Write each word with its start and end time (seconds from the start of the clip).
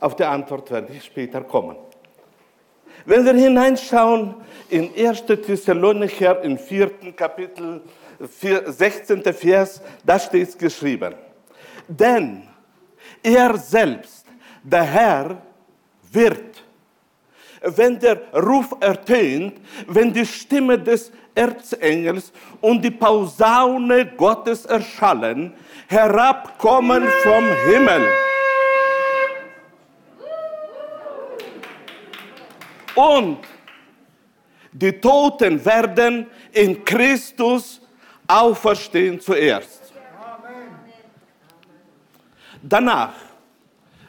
Auf 0.00 0.16
die 0.16 0.24
Antwort 0.24 0.70
werde 0.70 0.92
ich 0.92 1.04
später 1.04 1.40
kommen. 1.42 1.76
Wenn 3.04 3.24
wir 3.24 3.34
hineinschauen 3.34 4.34
in 4.68 4.90
1. 4.94 5.24
Thessalonicher 5.26 6.42
im 6.42 6.58
4. 6.58 7.12
Kapitel, 7.16 7.80
16. 8.18 9.22
Vers, 9.32 9.80
da 10.04 10.18
steht 10.18 10.58
geschrieben. 10.58 11.14
Denn 11.86 12.42
er 13.22 13.56
selbst, 13.56 14.26
der 14.62 14.82
Herr, 14.82 15.42
wird, 16.12 16.62
wenn 17.62 17.98
der 17.98 18.20
Ruf 18.34 18.74
ertönt, 18.80 19.60
wenn 19.86 20.12
die 20.12 20.26
Stimme 20.26 20.78
des 20.78 21.10
Erzengels 21.34 22.32
und 22.60 22.82
die 22.84 22.90
Pausaune 22.90 24.06
Gottes 24.16 24.66
erschallen, 24.66 25.54
herabkommen 25.88 27.08
vom 27.22 27.44
Himmel. 27.68 28.27
Und 32.98 33.38
die 34.72 34.90
Toten 34.90 35.64
werden 35.64 36.26
in 36.50 36.84
Christus 36.84 37.80
auferstehen 38.26 39.20
zuerst. 39.20 39.92
Danach 42.60 43.12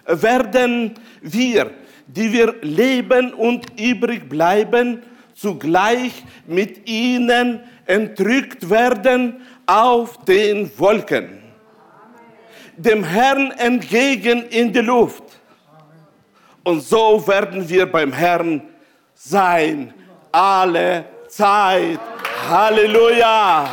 werden 0.07 0.95
wir, 1.21 1.69
die 2.07 2.33
wir 2.33 2.55
leben 2.63 3.31
und 3.35 3.79
übrig 3.79 4.27
bleiben, 4.27 5.03
zugleich 5.35 6.23
mit 6.47 6.89
ihnen 6.89 7.61
entrückt 7.85 8.71
werden 8.71 9.39
auf 9.67 10.17
den 10.25 10.71
Wolken, 10.79 11.43
dem 12.75 13.03
Herrn 13.03 13.51
entgegen 13.51 14.47
in 14.47 14.73
die 14.73 14.81
Luft. 14.81 15.25
Und 16.63 16.81
so 16.81 17.27
werden 17.27 17.69
wir 17.69 17.85
beim 17.85 18.11
Herrn 18.11 18.63
sein, 19.19 19.93
alle 20.31 21.05
Zeit. 21.27 21.99
Halleluja! 22.49 23.69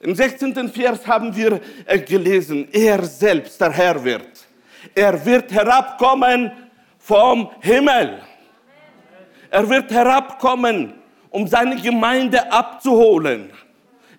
Im 0.00 0.14
16. 0.14 0.68
Vers 0.68 1.06
haben 1.06 1.34
wir 1.34 1.60
äh, 1.86 1.98
gelesen, 1.98 2.68
er 2.70 3.02
selbst, 3.04 3.58
der 3.58 3.70
Herr 3.72 4.04
wird. 4.04 4.44
Er 4.94 5.24
wird 5.24 5.50
herabkommen 5.50 6.52
vom 6.98 7.50
Himmel. 7.60 8.20
Er 9.50 9.66
wird 9.66 9.90
herabkommen, 9.90 10.92
um 11.30 11.46
seine 11.46 11.76
Gemeinde 11.76 12.52
abzuholen. 12.52 13.50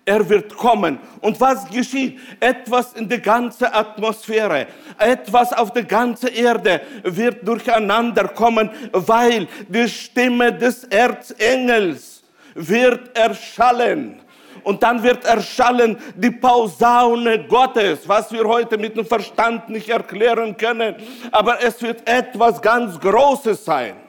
Er 0.08 0.28
wird 0.28 0.56
kommen. 0.56 1.00
Und 1.20 1.40
was 1.40 1.68
geschieht? 1.68 2.20
Etwas 2.38 2.92
in 2.92 3.08
der 3.08 3.18
ganzen 3.18 3.64
Atmosphäre, 3.64 4.68
etwas 4.98 5.52
auf 5.52 5.72
der 5.72 5.82
ganzen 5.82 6.28
Erde 6.28 6.80
wird 7.02 7.46
durcheinander 7.46 8.28
kommen, 8.28 8.70
weil 8.92 9.48
die 9.68 9.88
Stimme 9.88 10.52
des 10.52 10.84
Erzengels 10.84 12.22
wird 12.54 13.18
erschallen. 13.18 14.20
Und 14.62 14.80
dann 14.80 15.02
wird 15.02 15.24
erschallen 15.24 15.96
die 16.14 16.30
Pausaune 16.30 17.44
Gottes, 17.48 18.00
was 18.06 18.30
wir 18.30 18.44
heute 18.44 18.78
mit 18.78 18.96
dem 18.96 19.06
Verstand 19.06 19.68
nicht 19.68 19.88
erklären 19.88 20.56
können. 20.56 20.94
Aber 21.32 21.60
es 21.60 21.82
wird 21.82 22.08
etwas 22.08 22.62
ganz 22.62 22.98
Großes 23.00 23.64
sein. 23.64 24.05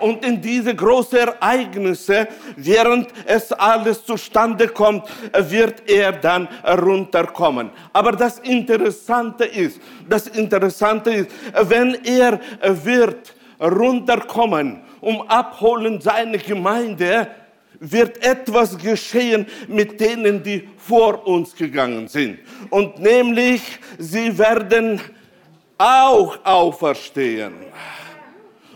Und 0.00 0.24
in 0.24 0.40
diese 0.40 0.74
großen 0.74 1.18
Ereignisse, 1.18 2.28
während 2.56 3.08
es 3.26 3.52
alles 3.52 4.04
zustande 4.04 4.68
kommt, 4.68 5.04
wird 5.32 5.88
er 5.88 6.12
dann 6.12 6.48
runterkommen. 6.64 7.70
Aber 7.92 8.12
das 8.12 8.38
Interessante 8.40 9.44
ist, 9.44 9.80
das 10.08 10.26
Interessante 10.28 11.10
ist, 11.10 11.30
wenn 11.62 11.94
er 12.04 12.40
wird 12.84 13.34
runterkommen, 13.60 14.80
um 15.00 15.22
abholen 15.22 16.00
seine 16.00 16.38
Gemeinde, 16.38 17.28
wird 17.80 18.24
etwas 18.24 18.76
geschehen 18.76 19.46
mit 19.68 20.00
denen, 20.00 20.42
die 20.42 20.68
vor 20.76 21.26
uns 21.26 21.54
gegangen 21.54 22.08
sind. 22.08 22.40
Und 22.70 22.98
nämlich, 22.98 23.62
sie 23.98 24.36
werden 24.36 25.00
auch 25.76 26.38
auferstehen. 26.44 27.52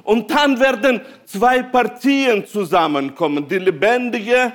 Und 0.05 0.31
dann 0.31 0.59
werden 0.59 1.01
zwei 1.25 1.63
Partien 1.63 2.45
zusammenkommen, 2.47 3.47
die 3.47 3.59
lebendige 3.59 4.53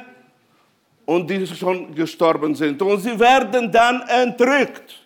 und 1.06 1.30
die 1.30 1.48
schon 1.48 1.96
gestorben 1.96 2.54
sind. 2.54 2.82
Und 2.82 3.00
sie 3.00 3.18
werden 3.18 3.72
dann 3.72 4.02
entrückt. 4.02 5.02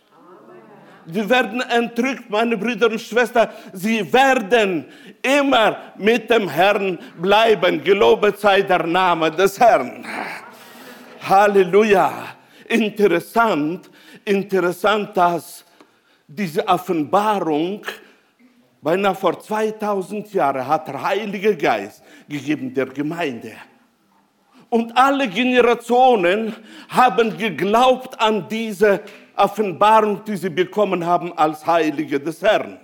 Sie 1.05 1.29
werden 1.29 1.61
entrückt, 1.61 2.29
meine 2.29 2.57
Brüder 2.57 2.87
und 2.87 3.01
Schwestern. 3.01 3.49
Sie 3.73 4.11
werden 4.11 4.85
immer 5.21 5.77
mit 5.97 6.29
dem 6.29 6.47
Herrn 6.47 6.97
bleiben. 7.19 7.83
Gelobet 7.83 8.39
sei 8.39 8.61
der 8.61 8.85
Name 8.85 9.31
des 9.31 9.59
Herrn. 9.59 10.05
Halleluja. 11.27 12.11
Interessant, 12.67 13.89
interessant, 14.23 15.15
dass 15.15 15.65
diese 16.27 16.65
Offenbarung 16.67 17.81
beinahe 18.81 19.15
vor 19.15 19.39
2000 19.39 20.33
Jahren 20.33 20.67
hat 20.67 20.87
der 20.87 21.01
Heilige 21.01 21.55
Geist 21.55 22.03
gegeben 22.27 22.73
der 22.73 22.87
Gemeinde. 22.87 23.53
Und 24.69 24.95
alle 24.97 25.27
Generationen 25.27 26.55
haben 26.89 27.37
geglaubt 27.37 28.19
an 28.19 28.47
diese 28.47 29.01
Offenbarung, 29.35 30.23
die 30.23 30.37
sie 30.37 30.49
bekommen 30.49 31.05
haben 31.05 31.37
als 31.37 31.65
Heilige 31.65 32.19
des 32.19 32.41
Herrn. 32.41 32.79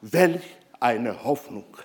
Welch 0.00 0.42
eine 0.80 1.22
Hoffnung. 1.22 1.76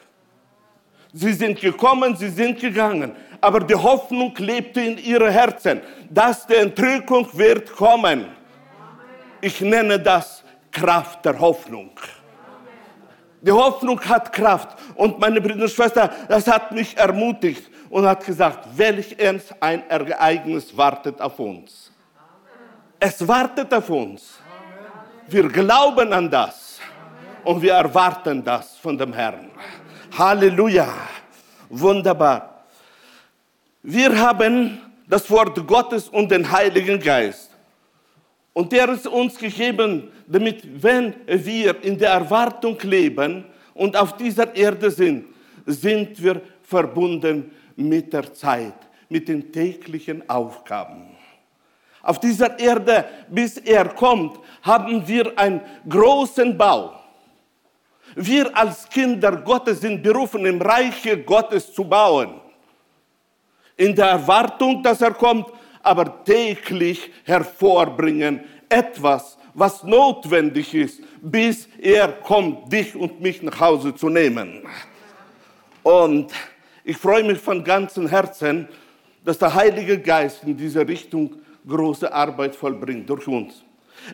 Sie 1.13 1.33
sind 1.33 1.59
gekommen, 1.59 2.15
sie 2.15 2.29
sind 2.29 2.59
gegangen, 2.59 3.15
aber 3.39 3.59
die 3.59 3.75
Hoffnung 3.75 4.33
lebte 4.37 4.81
in 4.81 4.97
ihren 4.97 5.31
Herzen, 5.31 5.81
dass 6.09 6.47
die 6.47 6.55
Entrückung 6.55 7.27
wird 7.33 7.71
kommen. 7.73 8.25
Ich 9.39 9.61
nenne 9.61 9.99
das 9.99 10.43
Kraft 10.71 11.23
der 11.23 11.39
Hoffnung. 11.39 11.91
Die 13.45 13.51
Hoffnung 13.51 14.01
hat 14.01 14.33
Kraft. 14.33 14.75
Und 14.95 15.19
meine 15.19 15.39
Brüder 15.39 15.63
und 15.63 15.69
Schwestern, 15.69 16.09
das 16.27 16.47
hat 16.47 16.71
mich 16.71 16.97
ermutigt 16.97 17.69
und 17.89 18.05
hat 18.05 18.25
gesagt, 18.25 18.67
welch 18.75 19.15
ein 19.59 19.87
Ereignis 19.87 20.75
wartet 20.75 21.21
auf 21.21 21.37
uns. 21.37 21.91
Es 22.99 23.25
wartet 23.27 23.71
auf 23.71 23.87
uns. 23.89 24.39
Wir 25.27 25.47
glauben 25.47 26.11
an 26.11 26.29
das 26.29 26.79
und 27.43 27.61
wir 27.61 27.73
erwarten 27.73 28.43
das 28.43 28.77
von 28.77 28.97
dem 28.97 29.13
Herrn. 29.13 29.51
Halleluja. 30.17 30.87
Wunderbar. 31.69 32.63
Wir 33.83 34.19
haben 34.19 34.81
das 35.07 35.29
Wort 35.29 35.67
Gottes 35.67 36.09
und 36.09 36.31
den 36.31 36.51
Heiligen 36.51 36.99
Geist. 36.99 37.54
Und 38.55 38.71
der 38.71 38.87
ist 38.87 39.05
uns 39.05 39.37
gegeben, 39.37 40.09
damit, 40.25 40.81
wenn 40.81 41.13
wir 41.27 41.83
in 41.83 41.97
der 41.97 42.11
Erwartung 42.11 42.77
leben 42.83 43.43
und 43.73 43.97
auf 43.97 44.15
dieser 44.15 44.55
Erde 44.55 44.89
sind, 44.89 45.25
sind 45.65 46.23
wir 46.23 46.41
verbunden 46.63 47.51
mit 47.75 48.13
der 48.13 48.33
Zeit, 48.33 48.75
mit 49.09 49.27
den 49.27 49.51
täglichen 49.51 50.29
Aufgaben. 50.29 51.03
Auf 52.01 52.17
dieser 52.21 52.57
Erde, 52.57 53.03
bis 53.29 53.57
er 53.57 53.89
kommt, 53.89 54.39
haben 54.61 55.05
wir 55.05 55.37
einen 55.37 55.59
großen 55.89 56.57
Bau. 56.57 56.93
Wir 58.15 58.57
als 58.57 58.87
Kinder 58.87 59.35
Gottes 59.35 59.81
sind 59.81 60.01
berufen, 60.01 60.45
im 60.45 60.61
Reiche 60.61 61.21
Gottes 61.23 61.73
zu 61.73 61.83
bauen. 61.83 62.39
In 63.75 63.93
der 63.93 64.11
Erwartung, 64.11 64.81
dass 64.81 65.01
er 65.01 65.13
kommt, 65.13 65.47
aber 65.85 66.23
täglich 66.23 67.11
hervorbringen 67.23 68.41
etwas, 68.67 69.37
was 69.53 69.83
notwendig 69.83 70.73
ist, 70.73 71.01
bis 71.21 71.69
er 71.79 72.09
kommt, 72.09 72.71
dich 72.73 72.95
und 72.95 73.21
mich 73.21 73.41
nach 73.41 73.59
Hause 73.59 73.95
zu 73.95 74.09
nehmen. 74.09 74.63
Und 75.83 76.31
ich 76.83 76.97
freue 76.97 77.23
mich 77.23 77.37
von 77.37 77.63
ganzem 77.63 78.07
Herzen, 78.07 78.67
dass 79.23 79.37
der 79.37 79.53
Heilige 79.53 79.99
Geist 79.99 80.43
in 80.43 80.57
diese 80.57 80.87
Richtung 80.87 81.35
große 81.67 82.11
Arbeit 82.11 82.55
vollbringt 82.55 83.09
durch 83.09 83.27
uns. 83.27 83.63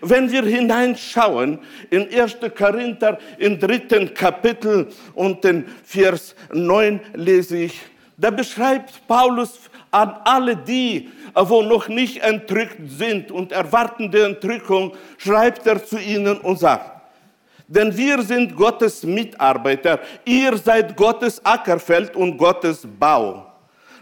Wenn 0.01 0.31
wir 0.31 0.43
hineinschauen 0.43 1.59
in 1.89 2.07
1. 2.13 2.37
Korinther 2.55 3.17
im 3.37 3.59
dritten 3.59 4.13
Kapitel 4.13 4.87
und 5.15 5.43
den 5.43 5.65
Vers 5.83 6.35
9 6.53 6.99
lese 7.13 7.57
ich, 7.57 7.81
da 8.15 8.29
beschreibt 8.29 9.05
Paulus 9.07 9.59
an 9.91 10.19
alle 10.23 10.55
die, 10.55 11.09
wo 11.35 11.61
noch 11.61 11.87
nicht 11.87 12.23
entrückt 12.23 12.79
sind 12.89 13.31
und 13.31 13.51
erwarten 13.51 14.09
die 14.09 14.19
Entrückung, 14.19 14.93
schreibt 15.17 15.67
er 15.67 15.83
zu 15.83 15.99
ihnen 15.99 16.37
und 16.39 16.59
sagt, 16.59 17.01
denn 17.67 17.95
wir 17.95 18.21
sind 18.21 18.55
Gottes 18.55 19.03
Mitarbeiter, 19.03 19.99
ihr 20.25 20.57
seid 20.57 20.95
Gottes 20.95 21.43
Ackerfeld 21.45 22.15
und 22.15 22.37
Gottes 22.37 22.85
Bau. 22.99 23.47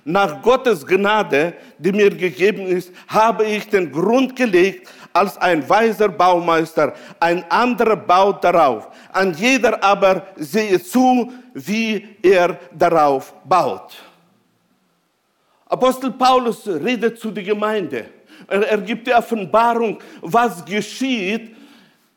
Nach 0.04 0.42
Gottes 0.42 0.86
Gnade, 0.86 1.54
die 1.78 1.92
mir 1.92 2.10
gegeben 2.10 2.66
ist, 2.66 2.92
habe 3.08 3.46
ich 3.46 3.70
den 3.70 3.92
Grund 3.92 4.36
gelegt 4.36 4.90
als 5.14 5.38
ein 5.38 5.68
weiser 5.70 6.10
Baumeister. 6.10 6.94
Ein 7.20 7.44
anderer 7.50 7.96
baut 7.96 8.44
darauf. 8.44 8.88
Ein 9.14 9.34
jeder 9.34 9.84
aber 9.84 10.24
sehe 10.36 10.82
zu, 10.82 11.32
wie 11.54 12.08
er 12.24 12.58
darauf 12.74 13.34
baut. 13.44 14.09
Apostel 15.70 16.12
Paulus 16.12 16.68
redet 16.68 17.20
zu 17.20 17.30
der 17.30 17.44
Gemeinde. 17.44 18.06
Er, 18.48 18.68
er 18.68 18.78
gibt 18.80 19.06
die 19.08 19.14
Offenbarung, 19.14 20.00
was 20.22 20.66
geschieht, 20.66 21.56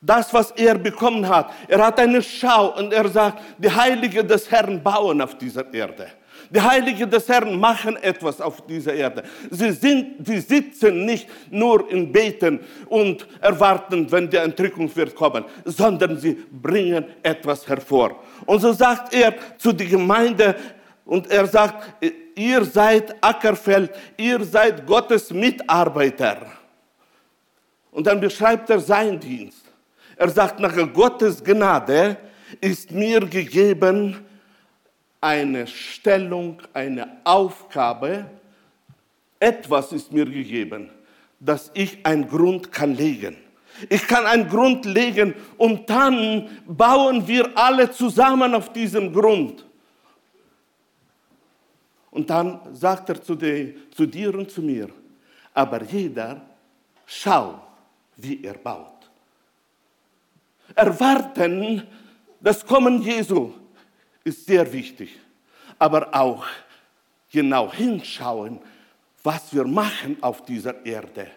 das, 0.01 0.33
was 0.35 0.51
er 0.53 0.77
bekommen 0.79 1.29
hat. 1.29 1.53
Er 1.69 1.87
hat 1.87 2.01
eine 2.01 2.23
Schau 2.23 2.77
und 2.77 2.93
er 2.93 3.09
sagt, 3.09 3.41
die 3.59 3.71
Heilige 3.71 4.25
des 4.25 4.51
Herrn 4.51 4.83
bauen 4.83 5.21
auf 5.21 5.37
dieser 5.39 5.73
Erde. 5.73 6.09
Die 6.51 6.61
Heiligen 6.61 7.09
des 7.09 7.29
Herrn 7.29 7.59
machen 7.59 7.97
etwas 7.97 8.41
auf 8.41 8.67
dieser 8.67 8.93
Erde. 8.93 9.23
Sie, 9.51 9.71
sind, 9.71 10.27
sie 10.27 10.41
sitzen 10.41 11.05
nicht 11.05 11.27
nur 11.51 11.91
im 11.91 12.11
Beten 12.11 12.61
und 12.89 13.27
erwarten, 13.41 14.11
wenn 14.11 14.29
die 14.29 14.37
Entrückung 14.37 14.95
wird 14.95 15.15
kommen, 15.15 15.45
sondern 15.65 16.19
sie 16.19 16.35
bringen 16.51 17.05
etwas 17.23 17.67
hervor. 17.69 18.23
Und 18.45 18.61
so 18.61 18.73
sagt 18.73 19.15
er 19.15 19.35
zu 19.57 19.73
der 19.73 19.87
Gemeinde, 19.87 20.57
und 21.05 21.31
er 21.31 21.47
sagt, 21.47 22.05
ihr 22.35 22.65
seid 22.65 23.15
Ackerfeld, 23.23 23.91
ihr 24.17 24.45
seid 24.45 24.87
Gottes 24.87 25.31
Mitarbeiter. 25.31 26.47
Und 27.91 28.07
dann 28.07 28.21
beschreibt 28.21 28.71
er 28.71 28.81
seinen 28.81 29.21
Dienst. 29.21 29.65
Er 30.17 30.29
sagt, 30.29 30.61
nach 30.61 30.75
Gottes 30.93 31.43
Gnade 31.43 32.17
ist 32.61 32.91
mir 32.91 33.21
gegeben 33.21 34.25
eine 35.21 35.67
Stellung, 35.67 36.61
eine 36.73 37.19
Aufgabe, 37.25 38.27
etwas 39.39 39.93
ist 39.93 40.13
mir 40.13 40.25
gegeben, 40.25 40.91
dass 41.39 41.71
ich 41.75 42.05
einen 42.05 42.29
Grund 42.29 42.73
kann 42.73 42.95
legen. 42.95 43.37
Ich 43.89 44.07
kann 44.07 44.27
einen 44.27 44.49
Grund 44.49 44.85
legen 44.85 45.35
und 45.57 45.89
dann 45.89 46.49
bauen 46.67 47.27
wir 47.27 47.51
alle 47.57 47.91
zusammen 47.91 48.55
auf 48.55 48.73
diesem 48.73 49.13
Grund. 49.13 49.65
Und 52.13 52.29
dann 52.29 52.61
sagt 52.75 53.09
er 53.09 53.21
zu, 53.21 53.35
die, 53.35 53.75
zu 53.91 54.07
dir 54.07 54.35
und 54.35 54.51
zu 54.51 54.61
mir, 54.63 54.91
aber 55.55 55.83
jeder 55.83 56.43
schau, 57.07 57.61
wie 58.17 58.45
er 58.45 58.55
baut. 58.55 59.11
Erwarten 60.75 61.83
das 62.39 62.65
Kommen 62.65 63.03
Jesu 63.03 63.53
ist 64.25 64.47
sehr 64.47 64.71
wichtig, 64.73 65.19
aber 65.79 66.15
auch 66.15 66.45
genau 67.31 67.73
hinschauen, 67.73 68.61
was 69.23 69.55
wir 69.55 69.65
machen 69.65 70.19
auf 70.21 70.45
dieser 70.45 70.85
Erde. 70.85 71.29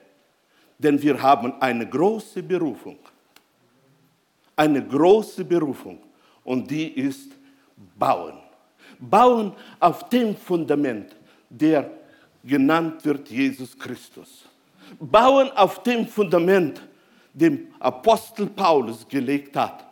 Denn 0.78 1.02
wir 1.02 1.22
haben 1.22 1.54
eine 1.62 1.88
große 1.88 2.44
Berufung. 2.44 3.00
Eine 4.58 4.86
große 4.86 5.46
Berufung. 5.46 6.00
Und 6.44 6.70
die 6.70 6.92
ist 7.00 7.32
bauen 7.98 8.45
bauen 9.00 9.54
auf 9.80 10.10
dem 10.10 10.36
Fundament, 10.36 11.16
der 11.50 11.90
genannt 12.44 13.04
wird 13.06 13.30
Jesus 13.30 13.78
Christus. 13.78 14.46
Bauen 15.00 15.52
auf 15.52 15.82
dem 15.84 16.08
Fundament, 16.08 16.82
dem 17.34 17.68
Apostel 17.80 18.48
Paulus 18.48 19.08
gelegt 19.08 19.56
hat. 19.56 19.85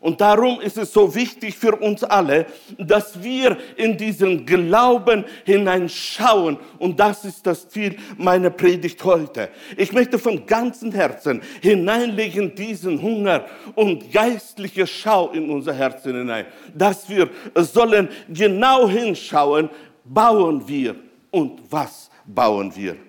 Und 0.00 0.20
darum 0.20 0.60
ist 0.60 0.78
es 0.78 0.92
so 0.92 1.12
wichtig 1.14 1.56
für 1.56 1.74
uns 1.74 2.04
alle, 2.04 2.46
dass 2.78 3.22
wir 3.22 3.56
in 3.76 3.96
diesen 3.96 4.46
Glauben 4.46 5.24
hineinschauen. 5.44 6.58
Und 6.78 7.00
das 7.00 7.24
ist 7.24 7.46
das 7.46 7.68
Ziel 7.68 7.96
meiner 8.16 8.50
Predigt 8.50 9.02
heute. 9.02 9.48
Ich 9.76 9.92
möchte 9.92 10.18
von 10.18 10.46
ganzem 10.46 10.92
Herzen 10.92 11.42
hineinlegen 11.60 12.54
diesen 12.54 13.02
Hunger 13.02 13.46
und 13.74 14.12
geistliche 14.12 14.86
Schau 14.86 15.30
in 15.30 15.50
unser 15.50 15.74
Herzen 15.74 16.14
hinein. 16.14 16.46
Dass 16.74 17.08
wir 17.08 17.28
sollen 17.56 18.08
genau 18.28 18.88
hinschauen, 18.88 19.68
bauen 20.04 20.66
wir 20.68 20.94
und 21.30 21.60
was 21.70 22.08
bauen 22.24 22.72
wir. 22.74 23.07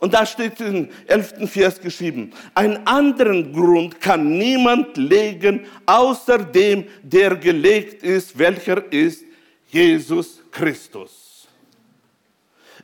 Und 0.00 0.14
da 0.14 0.24
steht 0.24 0.58
im 0.60 0.88
11. 1.06 1.50
Vers 1.50 1.78
geschrieben, 1.78 2.32
einen 2.54 2.86
anderen 2.86 3.52
Grund 3.52 4.00
kann 4.00 4.38
niemand 4.38 4.96
legen, 4.96 5.66
außer 5.84 6.38
dem, 6.38 6.86
der 7.02 7.36
gelegt 7.36 8.02
ist, 8.02 8.36
welcher 8.38 8.90
ist 8.90 9.24
Jesus 9.68 10.40
Christus. 10.50 11.46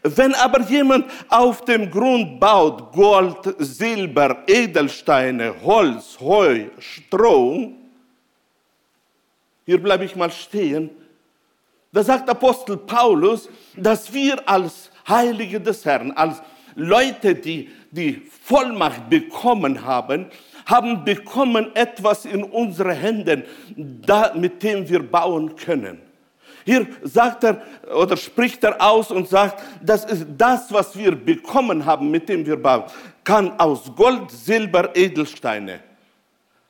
Wenn 0.03 0.35
aber 0.35 0.61
jemand 0.61 1.07
auf 1.29 1.65
dem 1.65 1.91
Grund 1.91 2.39
baut, 2.39 2.93
Gold, 2.93 3.57
Silber, 3.59 4.45
Edelsteine, 4.47 5.55
Holz, 5.65 6.19
Heu, 6.21 6.67
Stroh, 6.79 7.73
hier 9.65 9.83
bleibe 9.83 10.05
ich 10.05 10.15
mal 10.15 10.31
stehen, 10.31 10.91
da 11.91 12.05
sagt 12.05 12.29
Apostel 12.29 12.77
Paulus, 12.77 13.49
dass 13.75 14.13
wir 14.13 14.47
als 14.47 14.91
Heilige 15.09 15.59
des 15.59 15.85
Herrn, 15.85 16.13
als 16.13 16.43
Leute, 16.77 17.35
die 17.35 17.71
die 17.91 18.23
Vollmacht 18.43 19.11
bekommen 19.11 19.85
haben, 19.85 20.27
haben 20.67 21.05
bekommen 21.05 21.75
etwas 21.75 22.25
in 22.25 22.45
unsere 22.45 22.93
Händen, 22.93 23.45
da, 23.77 24.33
mit 24.35 24.63
dem 24.63 24.89
wir 24.89 25.03
bauen 25.03 25.57
können. 25.57 26.03
Hier 26.65 26.87
sagt 27.03 27.45
er 27.45 27.63
oder 27.95 28.17
spricht 28.17 28.65
er 28.65 28.81
aus 28.81 29.13
und 29.13 29.29
sagt, 29.29 29.63
das 29.81 30.05
ist 30.05 30.27
das, 30.37 30.73
was 30.73 30.97
wir 30.97 31.15
bekommen 31.15 31.87
haben, 31.87 32.11
mit 32.11 32.29
dem 32.29 32.45
wir 32.45 32.61
bauen, 32.61 32.85
kann 33.23 33.59
aus 33.59 33.91
Gold, 33.95 34.31
Silber, 34.31 34.95
Edelsteine. 34.95 35.81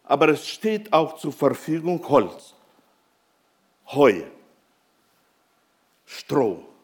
Aber 0.05 0.29
es 0.29 0.47
steht 0.47 0.93
auch 0.93 1.17
zur 1.17 1.33
Verfügung 1.33 2.07
Holz, 2.09 2.55
Heu, 3.87 4.23
Stroh. 6.05 6.76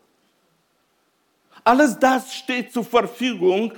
Alles 1.64 1.99
das 1.99 2.35
steht 2.35 2.73
zur 2.73 2.85
Verfügung 2.85 3.73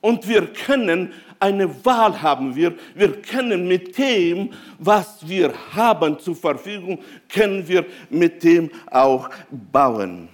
und 0.00 0.28
wir 0.28 0.46
können 0.52 1.12
eine 1.40 1.84
Wahl 1.84 2.20
haben. 2.22 2.54
Wir, 2.54 2.74
wir 2.94 3.20
können 3.20 3.66
mit 3.66 3.98
dem, 3.98 4.52
was 4.78 5.26
wir 5.26 5.52
haben 5.72 6.18
zur 6.18 6.36
Verfügung, 6.36 6.98
können 7.28 7.66
wir 7.66 7.84
mit 8.08 8.42
dem 8.42 8.70
auch 8.90 9.28
bauen. 9.50 10.28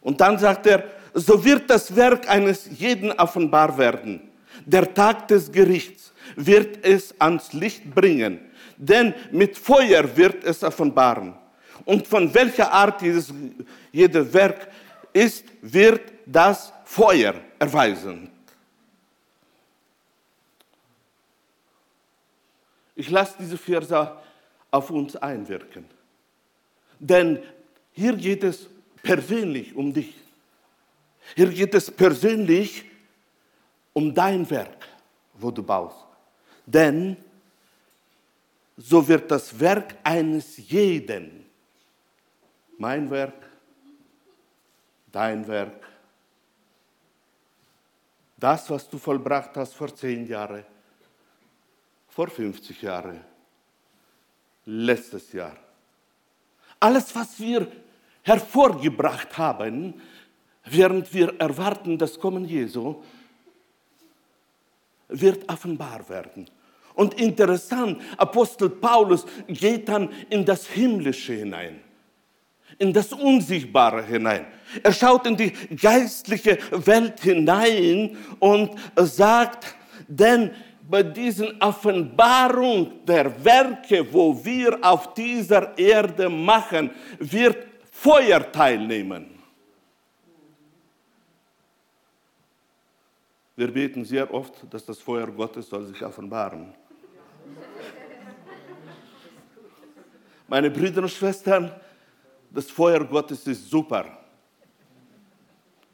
Und 0.00 0.20
dann 0.20 0.38
sagt 0.38 0.66
er, 0.66 0.84
so 1.12 1.44
wird 1.44 1.68
das 1.68 1.94
Werk 1.94 2.28
eines 2.30 2.68
jeden 2.78 3.12
offenbar 3.12 3.76
werden. 3.76 4.20
Der 4.64 4.94
Tag 4.94 5.28
des 5.28 5.50
Gerichts 5.50 6.12
wird 6.36 6.84
es 6.84 7.14
ans 7.20 7.52
Licht 7.52 7.92
bringen, 7.92 8.38
denn 8.76 9.14
mit 9.32 9.58
Feuer 9.58 10.16
wird 10.16 10.44
es 10.44 10.62
offenbaren 10.62 11.34
und 11.90 12.06
von 12.06 12.32
welcher 12.32 12.70
Art 12.72 13.02
jedes 13.02 13.34
Werk 14.32 14.68
ist, 15.12 15.44
wird 15.60 16.12
das 16.24 16.72
Feuer 16.84 17.34
erweisen. 17.58 18.30
Ich 22.94 23.10
lasse 23.10 23.34
diese 23.40 23.58
Verse 23.58 24.16
auf 24.70 24.90
uns 24.90 25.16
einwirken. 25.16 25.84
Denn 27.00 27.42
hier 27.90 28.14
geht 28.14 28.44
es 28.44 28.68
persönlich 29.02 29.74
um 29.74 29.92
dich. 29.92 30.14
Hier 31.34 31.48
geht 31.48 31.74
es 31.74 31.90
persönlich 31.90 32.84
um 33.92 34.14
dein 34.14 34.48
Werk, 34.48 34.86
wo 35.34 35.50
du 35.50 35.64
baust. 35.64 36.06
Denn 36.66 37.16
so 38.76 39.08
wird 39.08 39.28
das 39.28 39.58
Werk 39.58 39.96
eines 40.04 40.56
jeden 40.56 41.49
mein 42.80 43.10
Werk, 43.10 43.34
dein 45.12 45.46
Werk, 45.46 45.86
das, 48.38 48.70
was 48.70 48.88
du 48.88 48.96
vollbracht 48.96 49.54
hast 49.54 49.74
vor 49.74 49.94
zehn 49.94 50.26
Jahren, 50.26 50.64
vor 52.08 52.28
50 52.28 52.80
Jahren, 52.80 53.20
letztes 54.64 55.30
Jahr. 55.30 55.54
Alles, 56.80 57.14
was 57.14 57.38
wir 57.38 57.70
hervorgebracht 58.22 59.36
haben, 59.36 60.00
während 60.64 61.12
wir 61.12 61.38
erwarten 61.38 61.98
das 61.98 62.18
Kommen 62.18 62.46
Jesu, 62.46 63.02
wird 65.08 65.46
offenbar 65.52 66.08
werden. 66.08 66.48
Und 66.94 67.20
interessant, 67.20 68.00
Apostel 68.16 68.70
Paulus 68.70 69.26
geht 69.48 69.86
dann 69.86 70.10
in 70.30 70.46
das 70.46 70.66
Himmlische 70.66 71.34
hinein 71.34 71.89
in 72.78 72.92
das 72.92 73.12
Unsichtbare 73.12 74.04
hinein. 74.04 74.46
Er 74.82 74.92
schaut 74.92 75.26
in 75.26 75.36
die 75.36 75.52
geistliche 75.76 76.58
Welt 76.70 77.20
hinein 77.20 78.16
und 78.38 78.72
sagt, 78.96 79.74
denn 80.06 80.50
bei 80.88 81.02
diesen 81.02 81.60
Offenbarung 81.62 83.04
der 83.06 83.44
Werke, 83.44 84.12
wo 84.12 84.44
wir 84.44 84.78
auf 84.82 85.14
dieser 85.14 85.76
Erde 85.78 86.28
machen, 86.28 86.90
wird 87.18 87.66
Feuer 87.92 88.50
teilnehmen. 88.50 89.38
Wir 93.54 93.70
beten 93.70 94.04
sehr 94.04 94.32
oft, 94.32 94.54
dass 94.72 94.84
das 94.86 94.98
Feuer 94.98 95.26
Gottes 95.26 95.68
soll 95.68 95.86
sich 95.86 96.02
offenbaren. 96.02 96.72
Meine 100.48 100.70
Brüder 100.70 101.02
und 101.02 101.10
Schwestern, 101.10 101.70
das 102.50 102.70
Feuer 102.70 103.04
Gottes 103.04 103.46
ist 103.46 103.68
super. 103.68 104.04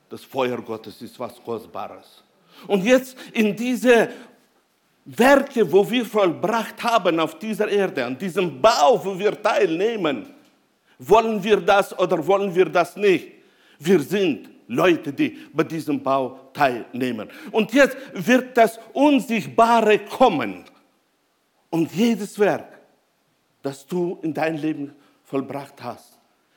Das 0.09 0.25
Feuer 0.25 0.61
Gottes 0.63 1.01
ist 1.03 1.19
was 1.19 1.43
Kostbares. 1.43 2.23
Und 2.67 2.85
jetzt 2.85 3.17
in 3.33 3.55
diese 3.55 4.09
Werke, 5.05 5.71
wo 5.71 5.89
wir 5.89 6.05
vollbracht 6.05 6.83
haben 6.83 7.21
auf 7.21 7.39
dieser 7.39 7.69
Erde, 7.69 8.05
an 8.05 8.19
diesem 8.19 8.61
Bau, 8.61 9.01
wo 9.05 9.19
wir 9.19 9.41
teilnehmen, 9.41 10.35
wollen 10.99 11.43
wir 11.43 11.61
das 11.61 11.97
oder 11.99 12.25
wollen 12.27 12.55
wir 12.55 12.67
das 12.67 12.97
nicht? 12.97 13.29
Wir 13.79 14.01
sind 14.01 14.49
Leute, 14.69 15.13
die 15.13 15.37
bei 15.53 15.63
diesem 15.65 16.03
Bau 16.03 16.51
teilnehmen. 16.53 17.29
Und 17.53 17.73
jetzt 17.73 17.97
wird 18.15 18.57
das 18.57 18.81
Unsichtbare 18.93 19.99
kommen. 20.01 20.65
Und 21.71 21.93
jedes 21.93 22.39
Werk, 22.39 22.81
das 23.63 23.87
du 23.87 24.19
in 24.23 24.33
dein 24.33 24.57
Leben 24.57 24.95
vollbracht 25.25 25.83
hast, 25.83 26.16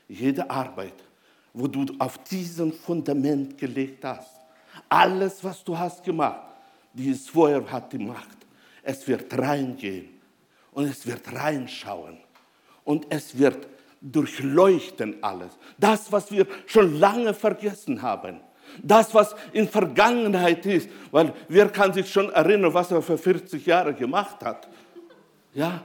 jede 0.09 0.49
Arbeit, 0.49 0.95
wo 1.53 1.67
du 1.67 1.85
auf 1.99 2.17
diesem 2.23 2.73
Fundament 2.73 3.57
gelegt 3.57 4.03
hast, 4.03 4.35
alles, 4.89 5.43
was 5.43 5.63
du 5.63 5.77
hast 5.77 6.03
gemacht, 6.03 6.41
dieses 6.93 7.29
Feuer 7.29 7.63
hat 7.71 7.93
die 7.93 7.99
Macht. 7.99 8.37
Es 8.83 9.07
wird 9.07 9.37
reingehen 9.37 10.09
und 10.71 10.85
es 10.85 11.05
wird 11.05 11.31
reinschauen 11.33 12.17
und 12.83 13.05
es 13.09 13.37
wird 13.37 13.67
durchleuchten 14.01 15.21
alles. 15.21 15.51
Das, 15.77 16.11
was 16.11 16.31
wir 16.31 16.47
schon 16.65 16.99
lange 16.99 17.33
vergessen 17.33 18.01
haben. 18.01 18.39
Das, 18.81 19.13
was 19.13 19.35
in 19.51 19.67
Vergangenheit 19.67 20.65
ist. 20.65 20.89
Weil 21.11 21.33
wer 21.47 21.69
kann 21.69 21.93
sich 21.93 22.11
schon 22.11 22.31
erinnern, 22.31 22.73
was 22.73 22.91
er 22.91 23.01
für 23.01 23.17
40 23.17 23.65
Jahre 23.65 23.93
gemacht 23.93 24.43
hat? 24.43 24.67
Ja, 25.53 25.81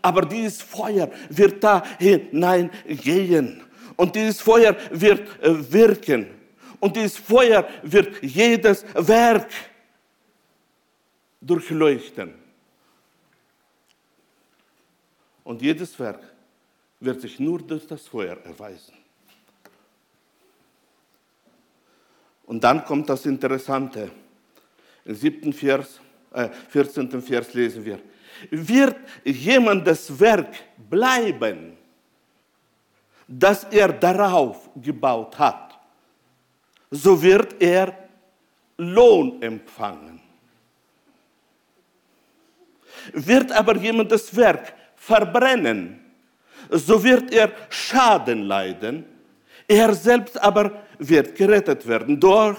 aber 0.00 0.22
dieses 0.22 0.62
Feuer 0.62 1.10
wird 1.28 1.62
da 1.62 1.82
hineingehen. 1.98 3.62
Und 3.98 4.14
dieses 4.14 4.40
Feuer 4.40 4.76
wird 4.92 5.42
äh, 5.42 5.72
wirken. 5.72 6.28
Und 6.78 6.94
dieses 6.94 7.18
Feuer 7.18 7.68
wird 7.82 8.22
jedes 8.22 8.84
Werk 8.94 9.50
durchleuchten. 11.40 12.32
Und 15.42 15.60
jedes 15.62 15.98
Werk 15.98 16.22
wird 17.00 17.20
sich 17.20 17.40
nur 17.40 17.58
durch 17.60 17.88
das 17.88 18.06
Feuer 18.06 18.36
erweisen. 18.44 18.94
Und 22.46 22.62
dann 22.62 22.84
kommt 22.84 23.08
das 23.08 23.26
Interessante. 23.26 24.12
Im 25.04 25.14
siebten 25.16 25.52
Vers, 25.52 26.00
äh, 26.32 26.50
14. 26.68 27.20
Vers 27.20 27.52
lesen 27.52 27.84
wir. 27.84 27.98
Wird 28.48 28.96
jemand 29.24 29.84
das 29.88 30.20
Werk 30.20 30.54
bleiben, 30.88 31.77
das 33.28 33.64
er 33.64 33.92
darauf 33.92 34.70
gebaut 34.74 35.38
hat, 35.38 35.78
so 36.90 37.20
wird 37.20 37.60
er 37.60 38.08
Lohn 38.78 39.42
empfangen. 39.42 40.20
Wird 43.12 43.52
aber 43.52 43.76
jemand 43.76 44.10
das 44.10 44.34
Werk 44.34 44.74
verbrennen, 44.96 46.00
so 46.70 47.02
wird 47.02 47.32
er 47.32 47.52
Schaden 47.68 48.44
leiden, 48.44 49.04
er 49.66 49.94
selbst 49.94 50.40
aber 50.40 50.82
wird 50.98 51.34
gerettet 51.34 51.86
werden, 51.86 52.18
durch, 52.18 52.56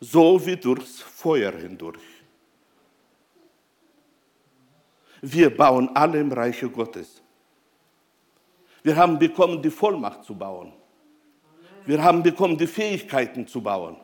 so 0.00 0.44
wie 0.44 0.56
durchs 0.56 1.00
Feuer 1.00 1.52
hindurch. 1.52 2.02
Wir 5.20 5.56
bauen 5.56 5.90
alle 5.94 6.20
im 6.20 6.32
Reiche 6.32 6.68
Gottes. 6.68 7.20
Wir 8.88 8.96
haben 8.96 9.18
bekommen 9.18 9.60
die 9.60 9.68
Vollmacht 9.68 10.24
zu 10.24 10.34
bauen. 10.34 10.72
Wir 11.84 12.02
haben 12.02 12.22
bekommen 12.22 12.56
die 12.56 12.66
Fähigkeiten 12.66 13.46
zu 13.46 13.60
bauen. 13.60 13.98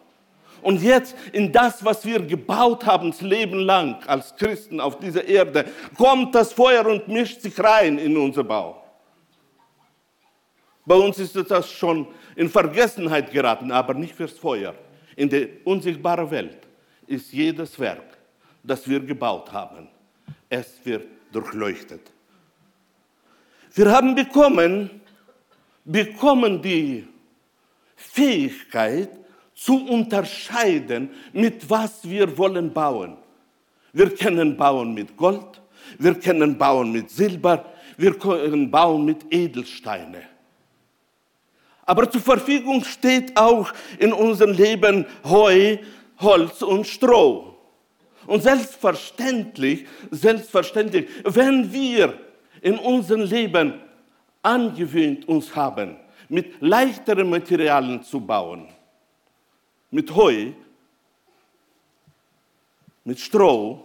Und 0.61 0.83
jetzt 0.83 1.17
in 1.33 1.51
das, 1.51 1.83
was 1.83 2.05
wir 2.05 2.21
gebaut 2.21 2.85
haben, 2.85 3.11
das 3.11 3.23
Leben 3.23 3.61
lang 3.61 4.07
als 4.07 4.37
Christen 4.37 4.81
auf 4.81 4.99
dieser 4.99 5.25
Erde, 5.25 5.65
kommt 5.97 6.35
das 6.35 6.53
Feuer 6.53 6.85
und 6.85 7.09
mischt 7.09 7.41
sich 7.41 7.59
rein 7.59 7.97
in 7.97 8.15
unser 8.15 8.45
Bau. 8.45 8.85
Bei 10.85 10.97
uns 10.97 11.19
ist 11.19 11.35
das 11.35 11.71
schon 11.71 12.07
in 12.37 12.51
Vergessenheit 12.51 13.33
geraten, 13.33 13.73
aber 13.73 13.95
nicht 13.95 14.15
fürs 14.15 14.39
Feuer. 14.39 14.75
In 15.17 15.31
der 15.31 15.49
unsichtbaren 15.65 16.31
Welt 16.31 16.59
ist 17.07 17.33
jedes 17.33 17.81
Werk, 17.81 18.19
das 18.63 18.87
wir 18.87 19.01
gebaut 19.01 19.51
haben, 19.51 19.89
es 20.51 20.79
wird 20.85 21.07
durchleuchtet. 21.33 22.14
Wir 23.75 23.91
haben 23.91 24.15
bekommen, 24.15 25.01
bekommen 25.85 26.63
die 26.63 27.09
Fähigkeit 27.97 29.11
zu 29.53 29.85
unterscheiden, 29.87 31.11
mit 31.33 31.69
was 31.69 32.09
wir 32.09 32.39
wollen 32.39 32.73
bauen. 32.73 33.17
Wir 33.93 34.15
können 34.15 34.57
bauen 34.57 34.95
mit 34.95 35.17
Gold, 35.17 35.61
wir 35.99 36.15
können 36.15 36.57
bauen 36.57 36.93
mit 36.93 37.11
Silber, 37.11 37.65
wir 37.97 38.17
können 38.17 38.71
bauen 38.71 39.05
mit 39.05 39.33
Edelsteine. 39.33 40.23
Aber 41.85 42.09
zur 42.09 42.21
Verfügung 42.21 42.85
steht 42.85 43.37
auch 43.37 43.73
in 43.99 44.13
unserem 44.13 44.53
Leben 44.53 45.05
Heu, 45.25 45.79
Holz 46.21 46.63
und 46.63 46.87
Stroh. 46.87 47.57
Und 48.27 48.43
selbstverständlich, 48.43 49.87
selbstverständlich, 50.11 51.09
wenn 51.25 51.73
wir 51.73 52.15
in 52.65 52.79
unserem 52.79 53.21
Leben 53.21 53.79
angewöhnt 54.41 55.29
uns 55.29 55.55
haben, 55.55 55.99
mit 56.31 56.63
leichteren 56.63 57.29
Materialien 57.29 58.03
zu 58.03 58.19
bauen, 58.19 58.67
mit 59.91 60.15
Heu, 60.15 60.53
mit 63.05 63.21
Stroh, 63.21 63.85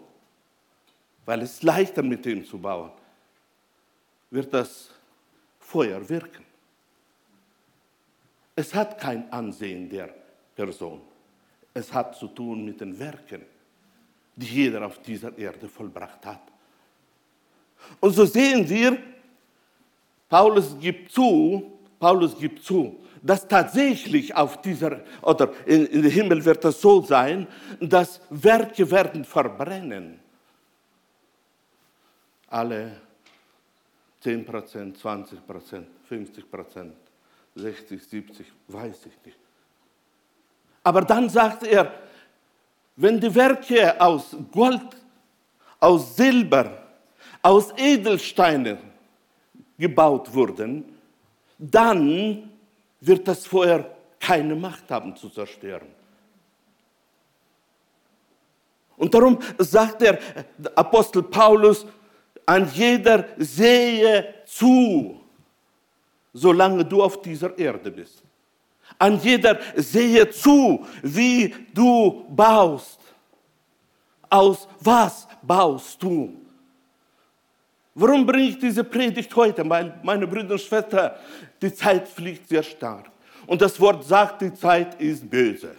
weil 1.25 1.41
es 1.41 1.61
leichter 1.61 2.01
mit 2.01 2.23
dem 2.23 2.45
zu 2.45 2.57
bauen, 2.57 2.91
wird 4.31 4.53
das 4.53 4.89
Feuer 5.59 6.07
wirken. 6.07 6.45
Es 8.55 8.73
hat 8.73 8.97
kein 8.97 9.29
Ansehen 9.29 9.89
der 9.89 10.15
Person. 10.55 11.01
Es 11.73 11.91
hat 11.93 12.15
zu 12.15 12.29
tun 12.29 12.63
mit 12.63 12.79
den 12.79 12.97
Werken, 12.97 13.41
die 14.37 14.45
jeder 14.45 14.85
auf 14.85 15.01
dieser 15.01 15.37
Erde 15.37 15.67
vollbracht 15.67 16.25
hat. 16.25 16.48
Und 17.99 18.13
so 18.13 18.25
sehen 18.25 18.67
wir, 18.69 18.97
Paulus 20.29 20.77
gibt 20.79 21.11
zu, 21.11 21.79
Paulus 21.99 22.37
gibt 22.37 22.63
zu, 22.63 22.99
dass 23.21 23.47
tatsächlich 23.47 24.35
auf 24.35 24.61
dieser, 24.61 25.01
oder 25.21 25.51
in, 25.65 25.85
in 25.87 26.01
den 26.01 26.11
Himmel 26.11 26.43
wird 26.45 26.63
es 26.65 26.79
so 26.79 27.01
sein, 27.01 27.47
dass 27.79 28.21
Werke 28.29 28.89
werden 28.89 29.25
verbrennen. 29.25 30.19
Alle 32.47 32.95
10% 34.23 34.99
20% 34.99 35.83
50% 36.09 36.91
60, 37.55 38.03
70, 38.03 38.47
weiß 38.67 39.05
ich 39.05 39.25
nicht. 39.25 39.37
Aber 40.83 41.01
dann 41.01 41.29
sagt 41.29 41.63
er, 41.63 41.93
wenn 42.95 43.19
die 43.19 43.33
Werke 43.33 43.99
aus 43.99 44.35
Gold, 44.51 44.95
aus 45.79 46.15
Silber, 46.15 46.88
aus 47.41 47.73
Edelsteinen 47.77 48.77
gebaut 49.77 50.33
wurden, 50.33 50.85
dann 51.57 52.49
wird 52.99 53.27
das 53.27 53.45
Feuer 53.45 53.85
keine 54.19 54.55
Macht 54.55 54.89
haben 54.91 55.15
zu 55.15 55.29
zerstören. 55.29 55.87
Und 58.97 59.13
darum 59.13 59.39
sagt 59.57 60.01
der 60.01 60.19
Apostel 60.75 61.23
Paulus, 61.23 61.85
an 62.45 62.69
jeder 62.73 63.25
sehe 63.37 64.35
zu, 64.45 65.21
solange 66.33 66.83
du 66.83 67.01
auf 67.01 67.21
dieser 67.21 67.57
Erde 67.57 67.91
bist. 67.91 68.23
An 68.97 69.17
jeder 69.19 69.59
sehe 69.75 70.29
zu, 70.29 70.85
wie 71.01 71.55
du 71.73 72.25
baust. 72.29 72.99
Aus 74.29 74.67
was 74.81 75.27
baust 75.41 76.03
du? 76.03 76.48
Warum 77.99 78.25
bringe 78.25 78.47
ich 78.47 78.57
diese 78.57 78.85
Predigt 78.85 79.35
heute? 79.35 79.69
Weil, 79.69 79.99
meine 80.03 80.25
Brüder 80.25 80.53
und 80.53 80.61
Schwestern, 80.61 81.11
die 81.61 81.73
Zeit 81.73 82.07
fliegt 82.07 82.47
sehr 82.47 82.63
stark. 82.63 83.11
Und 83.45 83.61
das 83.61 83.77
Wort 83.77 84.05
sagt, 84.05 84.41
die 84.41 84.53
Zeit 84.53 85.01
ist 85.01 85.29
böse. 85.29 85.75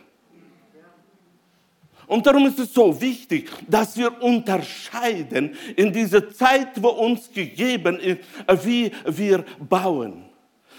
Und 2.06 2.26
darum 2.26 2.44
ist 2.46 2.58
es 2.58 2.74
so 2.74 3.00
wichtig, 3.00 3.48
dass 3.66 3.96
wir 3.96 4.22
unterscheiden 4.22 5.56
in 5.76 5.90
dieser 5.92 6.30
Zeit, 6.30 6.82
wo 6.82 6.88
uns 6.88 7.32
gegeben 7.32 7.98
ist, 7.98 8.20
wie 8.64 8.92
wir 9.06 9.42
bauen. 9.58 10.29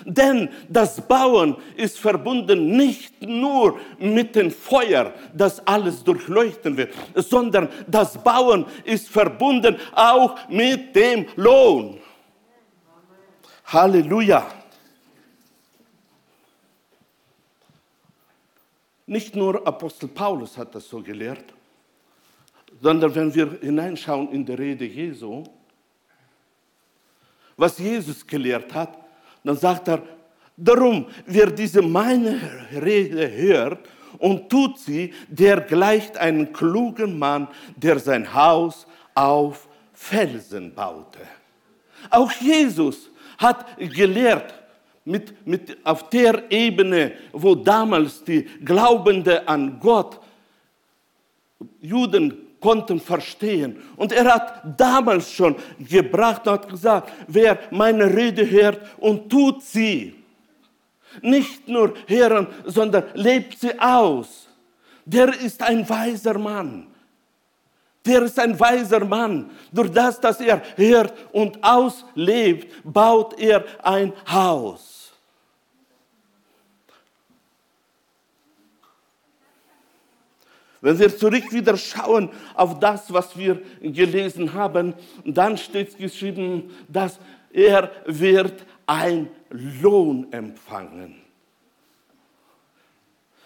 Denn 0.05 0.50
das 0.67 1.01
Bauen 1.01 1.55
ist 1.75 2.00
verbunden 2.00 2.75
nicht 2.75 3.22
nur 3.22 3.79
mit 4.00 4.36
dem 4.36 4.51
Feuer, 4.51 5.13
das 5.34 5.65
alles 5.65 6.03
durchleuchten 6.03 6.77
wird, 6.77 6.93
sondern 7.15 7.70
das 7.88 8.22
Bauen 8.24 8.65
ist 8.84 9.10
verbunden 9.10 9.77
auch 9.93 10.38
mit 10.50 10.96
dem 10.96 11.27
Lohn. 11.36 12.00
Halleluja. 13.65 14.51
Nicht 19.05 19.36
nur 19.36 19.65
Apostel 19.67 20.08
Paulus 20.08 20.58
hat 20.58 20.74
das 20.74 20.88
so 20.88 21.01
gelehrt, 21.01 21.53
sondern 22.81 23.13
wenn 23.13 23.34
wir 23.34 23.60
hineinschauen 23.60 24.31
in 24.31 24.46
die 24.46 24.53
Rede 24.53 24.86
Jesu, 24.86 25.43
was 27.58 27.77
Jesus 27.77 28.25
gelehrt 28.25 28.74
hat, 28.74 28.98
dann 29.43 29.57
sagt 29.57 29.88
er, 29.88 30.01
darum, 30.57 31.07
wer 31.25 31.48
diese 31.48 31.81
meine 31.81 32.39
Rede 32.74 33.31
hört 33.31 33.79
und 34.19 34.50
tut 34.50 34.77
sie, 34.79 35.13
der 35.27 35.62
gleicht 35.62 36.17
einem 36.17 36.53
klugen 36.53 37.17
Mann, 37.17 37.48
der 37.75 38.00
sein 38.00 38.33
Haus 38.33 38.86
auf 39.15 39.67
Felsen 39.93 40.74
baute. 40.74 41.19
Auch 42.10 42.31
Jesus 42.31 43.10
hat 43.38 43.65
gelehrt, 43.77 44.53
mit, 45.03 45.48
mit 45.48 45.77
auf 45.83 46.10
der 46.10 46.51
Ebene, 46.51 47.13
wo 47.31 47.55
damals 47.55 48.24
die 48.24 48.43
Glaubenden 48.63 49.48
an 49.48 49.79
Gott, 49.79 50.19
Juden 51.79 52.50
konnten 52.61 53.01
verstehen. 53.01 53.81
Und 53.97 54.13
er 54.13 54.33
hat 54.33 54.79
damals 54.79 55.29
schon 55.31 55.55
gebracht 55.79 56.47
und 56.47 56.53
hat 56.53 56.69
gesagt, 56.69 57.11
wer 57.27 57.59
meine 57.71 58.05
Rede 58.15 58.49
hört 58.49 58.79
und 58.99 59.29
tut 59.29 59.61
sie, 59.63 60.15
nicht 61.21 61.67
nur 61.67 61.93
hören, 62.07 62.47
sondern 62.65 63.03
lebt 63.15 63.59
sie 63.59 63.77
aus, 63.77 64.47
der 65.05 65.29
ist 65.41 65.61
ein 65.61 65.87
weiser 65.89 66.37
Mann. 66.37 66.87
Der 68.05 68.23
ist 68.23 68.39
ein 68.39 68.57
weiser 68.59 69.03
Mann. 69.03 69.51
Durch 69.71 69.91
das, 69.91 70.19
dass 70.19 70.39
er 70.39 70.61
hört 70.75 71.13
und 71.33 71.61
auslebt, 71.63 72.73
baut 72.83 73.39
er 73.39 73.65
ein 73.83 74.13
Haus. 74.31 75.00
Wenn 80.81 80.97
wir 80.97 81.15
zurück 81.15 81.51
wieder 81.53 81.77
schauen 81.77 82.31
auf 82.55 82.79
das, 82.79 83.13
was 83.13 83.38
wir 83.38 83.61
gelesen 83.81 84.53
haben, 84.53 84.95
dann 85.23 85.55
steht 85.57 85.97
geschrieben, 85.97 86.75
dass 86.88 87.19
er 87.53 87.91
wird 88.05 88.65
ein 88.88 89.29
Lohn 89.51 90.31
empfangen. 90.33 91.21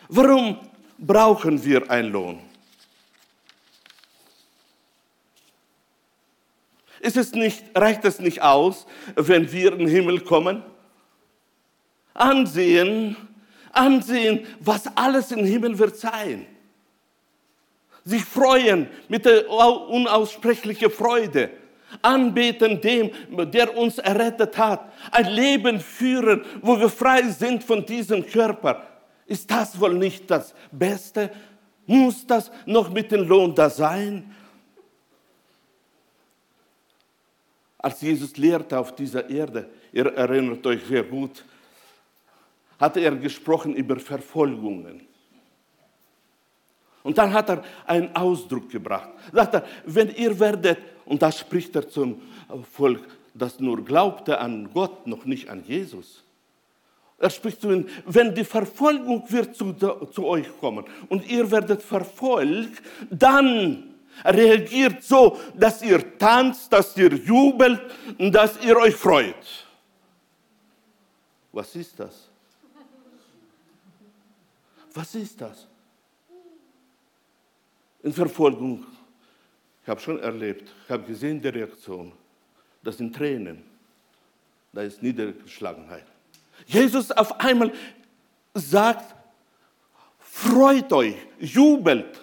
Warum 0.08 0.60
brauchen 0.98 1.64
wir 1.64 1.90
einen 1.92 2.12
Lohn? 2.12 2.40
Ist 7.02 7.18
es 7.18 7.34
nicht, 7.34 7.64
reicht 7.76 8.06
es 8.06 8.20
nicht 8.20 8.42
aus, 8.42 8.88
wenn 9.16 9.52
wir 9.52 9.74
in 9.74 9.80
den 9.80 9.88
Himmel 9.88 10.22
kommen? 10.22 10.64
Ansehen, 12.14 13.18
ansehen, 13.74 14.48
was 14.62 14.88
alles 14.96 15.32
im 15.32 15.46
Himmel 15.46 15.78
wird 15.78 15.98
sein. 15.98 16.48
Sich 18.06 18.24
freuen 18.24 18.88
mit 19.10 19.26
der 19.26 19.50
unaussprechlichen 19.50 20.90
Freude. 20.90 21.50
Anbeten 22.02 22.80
dem, 22.80 23.12
der 23.52 23.78
uns 23.78 23.98
errettet 23.98 24.58
hat. 24.58 24.92
Ein 25.12 25.32
Leben 25.32 25.80
führen, 25.80 26.46
wo 26.62 26.80
wir 26.80 26.90
frei 26.90 27.24
sind 27.24 27.64
von 27.64 27.86
diesem 27.86 28.26
Körper. 28.26 28.86
Ist 29.26 29.52
das 29.52 29.80
wohl 29.80 29.96
nicht 29.96 30.32
das 30.32 30.54
Beste? 30.72 31.32
Muss 31.86 32.26
das 32.26 32.52
noch 32.66 32.90
mit 32.90 33.12
dem 33.12 33.28
Lohn 33.28 33.54
da 33.54 33.70
sein? 33.70 34.36
als 37.86 38.02
Jesus 38.02 38.36
lehrte 38.36 38.80
auf 38.80 38.96
dieser 38.96 39.30
Erde, 39.30 39.70
ihr 39.94 40.08
erinnert 40.08 40.66
euch 40.66 40.84
sehr 40.86 41.04
gut, 41.04 41.46
hatte 42.80 43.00
er 43.00 43.16
gesprochen 43.16 43.76
über 43.76 44.00
Verfolgungen. 44.00 45.08
Und 47.06 47.20
dann 47.20 47.32
hat 47.34 47.50
er 47.52 47.64
einen 47.86 48.16
Ausdruck 48.16 48.68
gebracht. 48.68 49.10
Sagt 49.32 49.54
er, 49.54 49.64
wenn 49.86 50.10
ihr 50.16 50.40
werdet, 50.40 50.80
und 51.06 51.22
da 51.22 51.32
spricht 51.32 51.76
er 51.76 51.88
zum 51.88 52.20
Volk, 52.74 53.08
das 53.32 53.60
nur 53.60 53.86
glaubte 53.86 54.40
an 54.40 54.72
Gott, 54.74 55.06
noch 55.06 55.24
nicht 55.24 55.48
an 55.52 55.64
Jesus. 55.68 56.24
Er 57.20 57.30
spricht 57.30 57.62
zu 57.62 57.70
ihnen, 57.70 57.88
wenn 58.08 58.34
die 58.34 58.44
Verfolgung 58.44 59.24
wird 59.30 59.56
zu, 59.56 59.74
zu 59.74 60.26
euch 60.26 60.48
kommen 60.60 60.84
und 61.08 61.30
ihr 61.30 61.50
werdet 61.52 61.84
verfolgt, 61.84 62.82
dann 63.12 63.94
reagiert 64.24 65.04
so, 65.04 65.38
dass 65.54 65.84
ihr 65.84 66.18
tanzt, 66.18 66.74
dass 66.74 66.98
ihr 66.98 67.14
jubelt 67.14 67.82
dass 68.18 68.60
ihr 68.66 68.78
euch 68.78 68.96
freut. 68.96 69.36
Was 71.52 71.76
ist 71.76 72.00
das? 72.00 72.30
Was 74.92 75.14
ist 75.14 75.40
das? 75.40 75.68
In 78.06 78.14
Verfolgung, 78.14 78.86
ich 79.82 79.90
habe 79.90 80.00
schon 80.00 80.20
erlebt, 80.20 80.72
ich 80.84 80.92
habe 80.92 81.02
gesehen 81.06 81.42
die 81.42 81.48
Reaktion. 81.48 82.12
Das 82.84 82.98
sind 82.98 83.16
Tränen, 83.16 83.64
da 84.72 84.84
ist 84.84 85.02
Niedergeschlagenheit. 85.02 86.06
Jesus 86.68 87.12
auf 87.12 87.40
einmal 87.40 87.72
sagt, 88.54 89.16
freut 90.20 90.94
euch, 90.94 91.16
jubelt, 91.40 92.22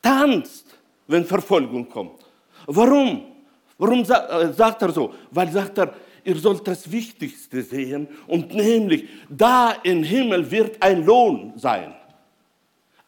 tanzt 0.00 0.78
wenn 1.06 1.26
Verfolgung 1.26 1.86
kommt. 1.90 2.24
Warum? 2.64 3.34
Warum 3.76 4.00
äh, 4.00 4.50
sagt 4.54 4.80
er 4.80 4.92
so? 4.92 5.12
Weil 5.30 5.52
sagt 5.52 5.76
er, 5.76 5.92
ihr 6.24 6.36
sollt 6.36 6.66
das 6.66 6.90
Wichtigste 6.90 7.62
sehen 7.62 8.08
und 8.26 8.54
nämlich 8.54 9.06
da 9.28 9.72
im 9.82 10.02
Himmel 10.02 10.50
wird 10.50 10.82
ein 10.82 11.04
Lohn 11.04 11.52
sein. 11.56 11.95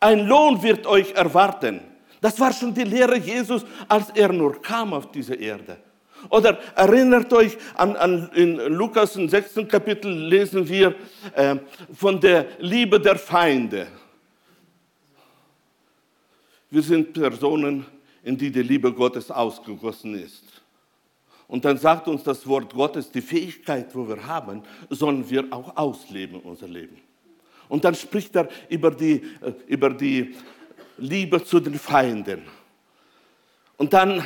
Ein 0.00 0.26
Lohn 0.26 0.62
wird 0.62 0.86
euch 0.86 1.12
erwarten. 1.12 1.80
Das 2.20 2.38
war 2.38 2.52
schon 2.52 2.74
die 2.74 2.84
Lehre 2.84 3.16
Jesus, 3.16 3.64
als 3.88 4.10
er 4.10 4.32
nur 4.32 4.60
kam 4.60 4.92
auf 4.92 5.10
diese 5.10 5.34
Erde. 5.34 5.78
Oder 6.30 6.58
erinnert 6.74 7.32
euch 7.32 7.56
an, 7.74 7.94
an 7.96 8.30
in 8.34 8.56
Lukas 8.56 9.14
im 9.16 9.28
sechsten 9.28 9.68
Kapitel 9.68 10.10
lesen 10.10 10.68
wir 10.68 10.94
äh, 11.34 11.56
von 11.94 12.20
der 12.20 12.46
Liebe 12.58 13.00
der 13.00 13.16
Feinde. 13.16 13.86
Wir 16.70 16.82
sind 16.82 17.12
Personen, 17.12 17.86
in 18.22 18.36
die 18.36 18.50
die 18.50 18.62
Liebe 18.62 18.92
Gottes 18.92 19.30
ausgegossen 19.30 20.14
ist. 20.16 20.44
Und 21.46 21.64
dann 21.64 21.78
sagt 21.78 22.08
uns 22.08 22.24
das 22.24 22.46
Wort 22.46 22.74
Gottes, 22.74 23.10
die 23.10 23.22
Fähigkeit, 23.22 23.94
wo 23.94 24.06
wir 24.06 24.26
haben, 24.26 24.62
sollen 24.90 25.28
wir 25.30 25.46
auch 25.50 25.76
ausleben, 25.76 26.40
unser 26.40 26.68
Leben. 26.68 27.00
Und 27.68 27.84
dann 27.84 27.94
spricht 27.94 28.34
er 28.36 28.48
über 28.68 28.90
die, 28.90 29.22
äh, 29.40 29.52
über 29.66 29.90
die 29.90 30.34
Liebe 30.96 31.42
zu 31.44 31.60
den 31.60 31.78
Feinden. 31.78 32.42
Und 33.76 33.92
dann, 33.92 34.22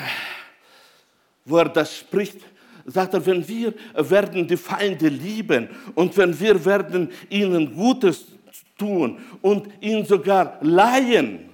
wo 1.44 1.58
er 1.58 1.68
das 1.68 1.98
spricht, 1.98 2.38
sagt 2.86 3.14
er, 3.14 3.24
wenn 3.26 3.46
wir 3.46 3.74
werden 3.94 4.46
die 4.46 4.56
Feinde 4.56 5.08
lieben 5.08 5.68
und 5.94 6.16
wenn 6.16 6.38
wir 6.38 6.64
werden 6.64 7.10
ihnen 7.28 7.74
Gutes 7.74 8.24
tun 8.78 9.18
und 9.42 9.68
ihnen 9.80 10.04
sogar 10.04 10.58
leihen, 10.62 11.52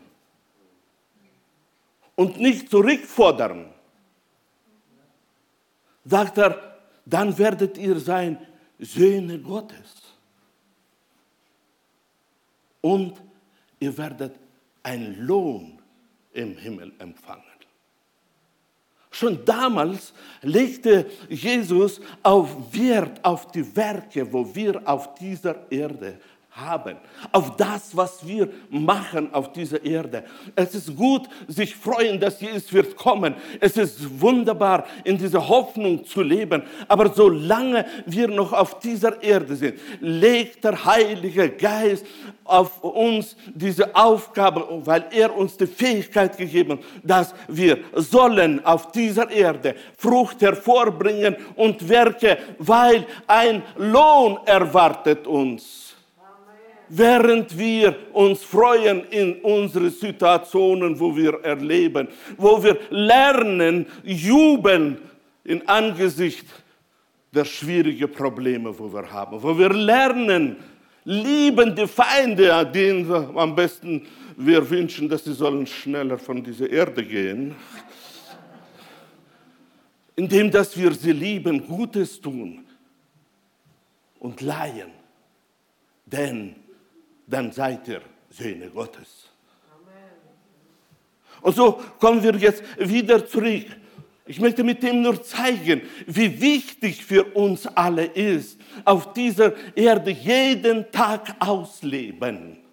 und 2.19 2.41
nicht 2.41 2.69
zurückfordern, 2.69 3.67
sagt 6.05 6.37
er, 6.39 6.81
dann 7.07 7.39
werdet 7.39 7.79
ihr 7.79 8.01
sein 8.01 8.37
Söhne 8.81 9.39
Gottes. 9.39 9.98
Und 12.81 13.15
ihr 13.81 13.97
werdet 13.97 14.37
einen 14.83 15.27
Lohn 15.27 15.79
im 16.33 16.57
Himmel 16.57 16.93
empfangen. 16.99 17.43
Schon 19.11 19.45
damals 19.45 20.13
legte 20.43 21.07
Jesus 21.29 22.01
auf 22.23 22.73
Wert 22.73 23.25
auf 23.25 23.51
die 23.51 23.75
Werke, 23.75 24.33
wo 24.33 24.55
wir 24.55 24.87
auf 24.87 25.15
dieser 25.15 25.71
Erde 25.73 26.21
haben, 26.61 26.97
auf 27.33 27.57
das, 27.57 27.97
was 27.97 28.27
wir 28.27 28.49
machen 28.71 29.33
auf 29.33 29.53
dieser 29.53 29.85
Erde. 29.85 30.25
Es 30.55 30.75
ist 30.75 30.97
gut, 30.97 31.29
sich 31.47 31.75
freuen, 31.75 32.19
dass 32.21 32.41
Jesus 32.41 32.73
wird 32.73 32.97
kommen. 32.97 33.35
Es 33.61 33.77
ist 33.77 34.21
wunderbar, 34.21 34.87
in 35.05 35.19
dieser 35.19 35.47
Hoffnung 35.49 36.05
zu 36.05 36.23
leben. 36.23 36.63
Aber 36.87 37.13
solange 37.13 37.87
wir 38.07 38.29
noch 38.29 38.53
auf 38.53 38.79
dieser 38.81 39.23
Erde 39.23 39.57
sind, 39.57 39.79
legt 40.01 40.65
der 40.65 40.85
Heilige 40.85 41.51
Geist 41.51 42.05
auf 42.45 42.83
uns 42.83 43.37
diese 43.55 43.95
Aufgabe, 43.95 44.67
weil 44.85 45.07
er 45.11 45.37
uns 45.37 45.57
die 45.57 45.67
Fähigkeit 45.67 46.37
gegeben 46.37 46.79
hat, 46.79 46.79
dass 47.03 47.35
wir 47.47 47.79
sollen 47.95 48.65
auf 48.65 48.91
dieser 48.93 49.31
Erde 49.31 49.75
Frucht 49.97 50.41
hervorbringen 50.41 51.37
und 51.57 51.89
Werke, 51.89 52.39
weil 52.59 53.07
ein 53.27 53.63
Lohn 53.77 54.39
erwartet 54.47 55.27
uns 55.27 55.88
während 56.89 57.57
wir 57.57 57.97
uns 58.13 58.43
freuen 58.43 59.05
in 59.05 59.35
unsere 59.41 59.91
Situationen, 59.91 60.99
wo 60.99 61.15
wir 61.17 61.35
erleben, 61.43 62.09
wo 62.37 62.63
wir 62.63 62.79
lernen, 62.91 63.87
jubeln 64.05 64.99
in 65.45 65.67
Angesicht 65.69 66.47
der 67.33 67.45
schwierigen 67.45 68.11
Probleme, 68.11 68.77
wo 68.79 68.93
wir 68.93 69.11
haben, 69.11 69.43
wo 69.43 69.57
wir 69.59 69.71
lernen, 69.71 70.57
lieben 71.05 71.75
die 71.75 71.87
Feinde, 71.87 72.67
denen 72.67 73.09
wir 73.09 73.31
am 73.35 73.55
besten 73.55 74.07
wir 74.37 74.69
wünschen, 74.71 75.09
dass 75.09 75.25
sie 75.25 75.33
sollen 75.33 75.67
schneller 75.67 76.17
von 76.17 76.43
dieser 76.45 76.71
Erde 76.71 77.05
gehen, 77.05 77.57
indem 80.15 80.51
dass 80.51 80.77
wir 80.77 80.93
sie 80.93 81.13
lieben, 81.13 81.67
Gutes 81.67 82.21
tun 82.21 82.65
und 84.21 84.41
leihen. 84.41 84.91
Denn 86.07 86.57
dann 87.29 87.53
seid 87.53 87.87
ihr 87.89 88.01
Söhne 88.31 88.71
Gottes. 88.71 89.29
Und 91.41 91.55
so 91.55 91.81
kommen 92.01 92.23
wir 92.23 92.35
jetzt 92.35 92.63
wieder 92.79 93.25
zurück. 93.27 93.67
Ich 94.27 94.41
möchte 94.41 94.65
mit 94.65 94.83
dem 94.83 95.03
nur 95.03 95.23
zeigen, 95.23 95.83
wie 96.07 96.41
wichtig 96.41 97.05
für 97.05 97.25
uns 97.25 97.67
alle 97.67 98.05
ist, 98.05 98.61
auf 98.85 99.13
dieser 99.13 99.55
Erde 99.75 100.11
jeden 100.11 100.91
Tag 100.91 101.37
ausleben 101.39 102.68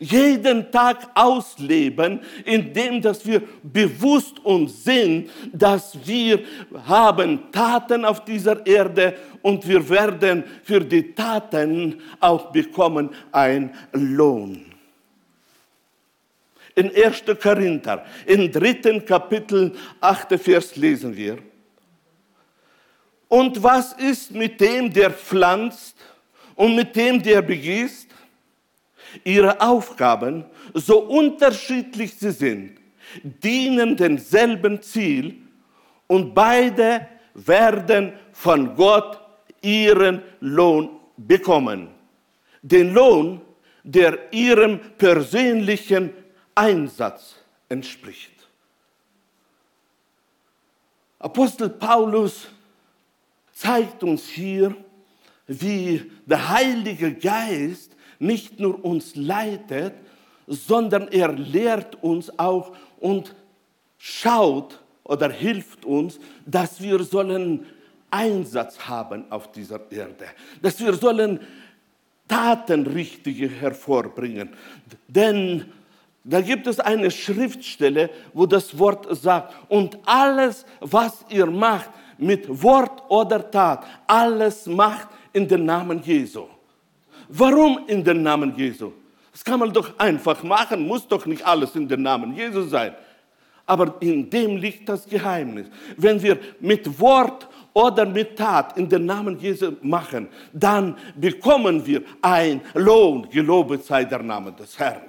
jeden 0.00 0.70
Tag 0.70 1.10
ausleben, 1.14 2.20
indem 2.44 3.00
dass 3.00 3.24
wir 3.26 3.42
bewusst 3.62 4.38
uns 4.44 4.84
sind, 4.84 5.30
dass 5.52 5.96
wir 6.04 6.40
haben 6.86 7.50
Taten 7.52 8.04
auf 8.04 8.24
dieser 8.24 8.66
Erde 8.66 9.16
und 9.42 9.66
wir 9.68 9.88
werden 9.88 10.44
für 10.62 10.80
die 10.80 11.14
Taten 11.14 12.00
auch 12.20 12.50
bekommen 12.50 13.10
ein 13.32 13.74
Lohn. 13.92 14.64
In 16.74 16.90
1. 16.94 17.24
Korinther, 17.40 18.04
im 18.26 18.50
dritten 18.50 19.04
Kapitel, 19.04 19.76
8. 20.00 20.40
Vers 20.40 20.74
lesen 20.74 21.16
wir. 21.16 21.38
Und 23.28 23.62
was 23.62 23.92
ist 23.94 24.32
mit 24.32 24.60
dem, 24.60 24.92
der 24.92 25.10
pflanzt 25.10 25.96
und 26.54 26.74
mit 26.74 26.94
dem, 26.96 27.22
der 27.22 27.42
begießt? 27.42 28.13
Ihre 29.22 29.60
Aufgaben, 29.60 30.44
so 30.72 31.00
unterschiedlich 31.00 32.14
sie 32.14 32.32
sind, 32.32 32.78
dienen 33.22 33.96
demselben 33.96 34.82
Ziel 34.82 35.36
und 36.06 36.34
beide 36.34 37.06
werden 37.34 38.12
von 38.32 38.74
Gott 38.74 39.20
ihren 39.62 40.22
Lohn 40.40 41.00
bekommen. 41.16 41.88
Den 42.62 42.92
Lohn, 42.94 43.40
der 43.82 44.32
ihrem 44.32 44.80
persönlichen 44.96 46.12
Einsatz 46.54 47.36
entspricht. 47.68 48.32
Apostel 51.18 51.70
Paulus 51.70 52.48
zeigt 53.52 54.02
uns 54.02 54.28
hier, 54.28 54.76
wie 55.46 56.10
der 56.26 56.48
Heilige 56.50 57.14
Geist 57.14 57.93
nicht 58.18 58.60
nur 58.60 58.84
uns 58.84 59.16
leitet, 59.16 59.94
sondern 60.46 61.08
er 61.08 61.32
lehrt 61.32 62.02
uns 62.02 62.38
auch 62.38 62.72
und 63.00 63.34
schaut 63.98 64.80
oder 65.04 65.30
hilft 65.30 65.84
uns, 65.84 66.18
dass 66.46 66.80
wir 66.80 67.02
sollen 67.02 67.66
Einsatz 68.10 68.78
haben 68.78 69.24
auf 69.30 69.50
dieser 69.52 69.80
Erde, 69.90 70.26
dass 70.62 70.78
wir 70.80 70.94
sollen 70.94 71.40
Taten 72.28 72.86
richtige 72.86 73.48
hervorbringen. 73.48 74.50
Denn 75.08 75.64
da 76.22 76.40
gibt 76.40 76.66
es 76.66 76.80
eine 76.80 77.10
Schriftstelle, 77.10 78.08
wo 78.32 78.46
das 78.46 78.78
Wort 78.78 79.06
sagt, 79.16 79.54
und 79.68 79.98
alles, 80.06 80.64
was 80.80 81.24
ihr 81.28 81.46
macht, 81.46 81.90
mit 82.16 82.62
Wort 82.62 83.02
oder 83.10 83.50
Tat, 83.50 83.84
alles 84.06 84.66
macht 84.66 85.08
in 85.32 85.46
den 85.46 85.64
Namen 85.64 86.02
Jesu. 86.02 86.46
Warum 87.36 87.80
in 87.88 88.04
den 88.04 88.22
Namen 88.22 88.54
Jesu? 88.56 88.92
Das 89.32 89.44
kann 89.44 89.58
man 89.58 89.72
doch 89.72 89.98
einfach 89.98 90.40
machen, 90.44 90.86
muss 90.86 91.08
doch 91.08 91.26
nicht 91.26 91.44
alles 91.44 91.74
in 91.74 91.88
den 91.88 92.02
Namen 92.02 92.32
Jesu 92.36 92.62
sein. 92.62 92.94
Aber 93.66 93.96
in 94.00 94.30
dem 94.30 94.56
liegt 94.56 94.88
das 94.88 95.04
Geheimnis. 95.04 95.66
Wenn 95.96 96.22
wir 96.22 96.38
mit 96.60 97.00
Wort 97.00 97.48
oder 97.72 98.06
mit 98.06 98.36
Tat 98.36 98.76
in 98.76 98.88
den 98.88 99.06
Namen 99.06 99.36
Jesu 99.40 99.72
machen, 99.82 100.28
dann 100.52 100.96
bekommen 101.16 101.84
wir 101.84 102.02
ein 102.22 102.60
Lohn. 102.74 103.28
Gelobet 103.28 103.84
sei 103.84 104.04
der 104.04 104.22
Name 104.22 104.52
des 104.52 104.78
Herrn. 104.78 105.02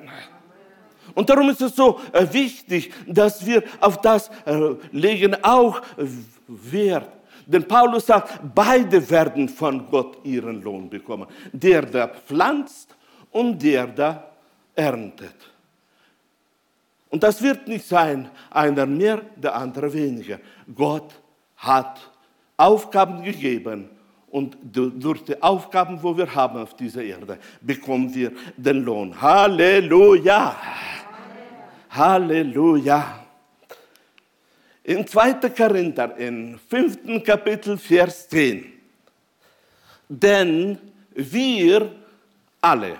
Und 1.13 1.29
darum 1.29 1.47
ist 1.49 1.61
es 1.61 1.75
so 1.75 1.99
äh, 2.11 2.25
wichtig, 2.31 2.91
dass 3.05 3.45
wir 3.45 3.63
auf 3.79 4.01
das 4.01 4.29
äh, 4.45 4.75
legen 4.91 5.35
auch 5.43 5.79
Wert. 6.47 7.14
Denn 7.47 7.67
Paulus 7.67 8.07
sagt, 8.07 8.39
beide 8.53 9.07
werden 9.09 9.47
von 9.49 9.89
Gott 9.89 10.17
ihren 10.23 10.61
Lohn 10.61 10.89
bekommen. 10.89 11.27
Der, 11.51 11.83
der 11.83 12.09
pflanzt 12.09 12.95
und 13.31 13.61
der, 13.61 13.87
der 13.87 14.31
erntet. 14.75 15.35
Und 17.09 17.23
das 17.23 17.41
wird 17.41 17.67
nicht 17.67 17.85
sein, 17.85 18.29
einer 18.49 18.85
mehr, 18.85 19.21
der 19.35 19.55
andere 19.55 19.93
weniger. 19.93 20.39
Gott 20.73 21.13
hat 21.57 22.11
Aufgaben 22.57 23.23
gegeben 23.23 23.89
und 24.31 24.57
durch 24.63 25.23
die 25.23 25.41
Aufgaben, 25.41 26.01
wo 26.01 26.17
wir 26.17 26.33
haben 26.33 26.59
auf 26.59 26.73
dieser 26.75 27.03
Erde, 27.03 27.37
bekommen 27.61 28.13
wir 28.13 28.31
den 28.57 28.83
Lohn. 28.83 29.21
Halleluja! 29.21 30.55
Halleluja! 31.89 33.24
In 34.87 35.07
2. 35.07 35.49
Korinther, 35.49 36.15
im 36.17 36.59
5. 36.69 37.23
Kapitel, 37.23 37.75
Vers 37.75 38.29
10. 38.29 38.71
Denn 40.07 40.77
wir 41.15 41.91
alle 42.61 42.95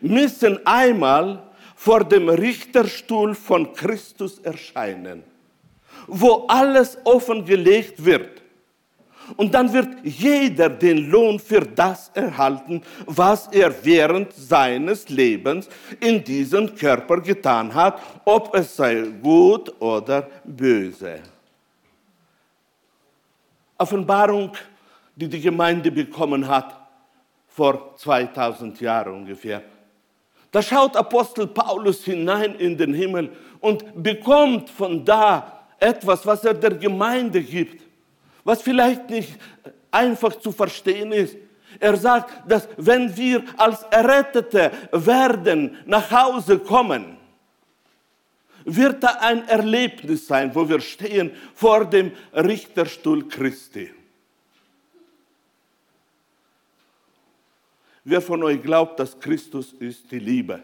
müssen 0.00 0.58
einmal 0.66 1.44
vor 1.76 2.02
dem 2.02 2.28
Richterstuhl 2.28 3.36
von 3.36 3.72
Christus 3.72 4.40
erscheinen, 4.40 5.22
wo 6.08 6.46
alles 6.48 6.98
offengelegt 7.04 8.04
wird 8.04 8.42
und 9.36 9.54
dann 9.54 9.72
wird 9.72 9.88
jeder 10.02 10.68
den 10.68 11.10
Lohn 11.10 11.38
für 11.38 11.60
das 11.60 12.10
erhalten, 12.14 12.82
was 13.06 13.48
er 13.48 13.72
während 13.84 14.32
seines 14.32 15.08
Lebens 15.08 15.68
in 16.00 16.22
diesem 16.22 16.74
Körper 16.74 17.20
getan 17.20 17.74
hat, 17.74 18.00
ob 18.24 18.54
es 18.54 18.76
sei 18.76 19.02
gut 19.22 19.72
oder 19.80 20.28
böse. 20.44 21.20
Offenbarung, 23.78 24.52
die 25.16 25.28
die 25.28 25.40
Gemeinde 25.40 25.90
bekommen 25.90 26.46
hat 26.46 26.80
vor 27.48 27.94
2000 27.96 28.80
Jahren 28.80 29.14
ungefähr. 29.14 29.62
Da 30.50 30.62
schaut 30.62 30.96
Apostel 30.96 31.48
Paulus 31.48 32.04
hinein 32.04 32.54
in 32.56 32.76
den 32.76 32.94
Himmel 32.94 33.32
und 33.60 33.84
bekommt 34.00 34.70
von 34.70 35.04
da 35.04 35.64
etwas, 35.78 36.24
was 36.24 36.44
er 36.44 36.54
der 36.54 36.74
Gemeinde 36.74 37.42
gibt 37.42 37.83
was 38.44 38.62
vielleicht 38.62 39.10
nicht 39.10 39.30
einfach 39.90 40.38
zu 40.38 40.52
verstehen 40.52 41.12
ist. 41.12 41.36
Er 41.80 41.96
sagt, 41.96 42.50
dass 42.50 42.68
wenn 42.76 43.16
wir 43.16 43.42
als 43.56 43.82
Errettete 43.90 44.70
werden, 44.92 45.76
nach 45.86 46.10
Hause 46.10 46.58
kommen, 46.58 47.16
wird 48.64 49.02
da 49.02 49.18
ein 49.20 49.46
Erlebnis 49.48 50.26
sein, 50.26 50.54
wo 50.54 50.68
wir 50.68 50.80
stehen 50.80 51.32
vor 51.54 51.84
dem 51.84 52.12
Richterstuhl 52.32 53.28
Christi. 53.28 53.90
Wer 58.04 58.20
von 58.20 58.42
euch 58.42 58.62
glaubt, 58.62 59.00
dass 59.00 59.18
Christus 59.18 59.72
ist 59.72 60.10
die 60.10 60.18
Liebe? 60.18 60.62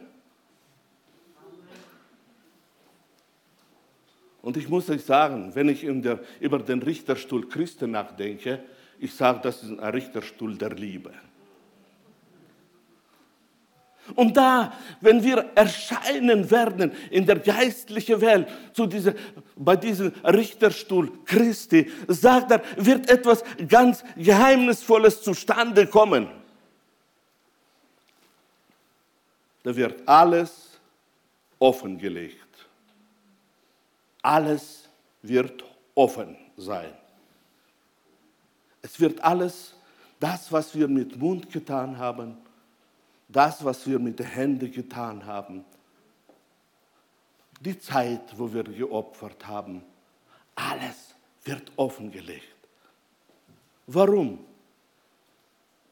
Und 4.42 4.56
ich 4.56 4.68
muss 4.68 4.88
euch 4.88 5.04
sagen, 5.04 5.54
wenn 5.54 5.68
ich 5.68 5.86
der, 5.86 6.20
über 6.40 6.58
den 6.58 6.82
Richterstuhl 6.82 7.48
Christi 7.48 7.86
nachdenke, 7.86 8.60
ich 8.98 9.14
sage, 9.14 9.40
das 9.42 9.62
ist 9.62 9.70
ein 9.70 9.78
Richterstuhl 9.78 10.56
der 10.56 10.70
Liebe. 10.70 11.12
Und 14.14 14.36
da, 14.36 14.72
wenn 15.00 15.22
wir 15.22 15.50
erscheinen 15.54 16.50
werden 16.50 16.92
in 17.10 17.26
der 17.26 17.38
geistlichen 17.38 18.20
Welt, 18.20 18.48
zu 18.72 18.86
dieser, 18.86 19.14
bei 19.56 19.76
diesem 19.76 20.12
Richterstuhl 20.24 21.10
Christi, 21.24 21.90
sagt 22.08 22.50
er, 22.50 22.62
wird 22.76 23.08
etwas 23.08 23.44
ganz 23.68 24.02
Geheimnisvolles 24.16 25.22
zustande 25.22 25.86
kommen. 25.86 26.28
Da 29.62 29.76
wird 29.76 30.08
alles 30.08 30.80
offengelegt. 31.58 32.69
Alles 34.22 34.88
wird 35.22 35.64
offen 35.94 36.36
sein. 36.56 36.92
Es 38.82 38.98
wird 39.00 39.20
alles, 39.22 39.74
das, 40.18 40.50
was 40.52 40.74
wir 40.74 40.88
mit 40.88 41.16
Mund 41.16 41.50
getan 41.50 41.98
haben, 41.98 42.36
das, 43.28 43.64
was 43.64 43.86
wir 43.86 43.98
mit 43.98 44.18
den 44.18 44.26
Händen 44.26 44.70
getan 44.70 45.24
haben, 45.24 45.64
die 47.60 47.78
Zeit, 47.78 48.38
wo 48.38 48.52
wir 48.52 48.64
geopfert 48.64 49.46
haben, 49.46 49.82
alles 50.54 51.14
wird 51.44 51.70
offengelegt. 51.76 52.56
Warum? 53.86 54.38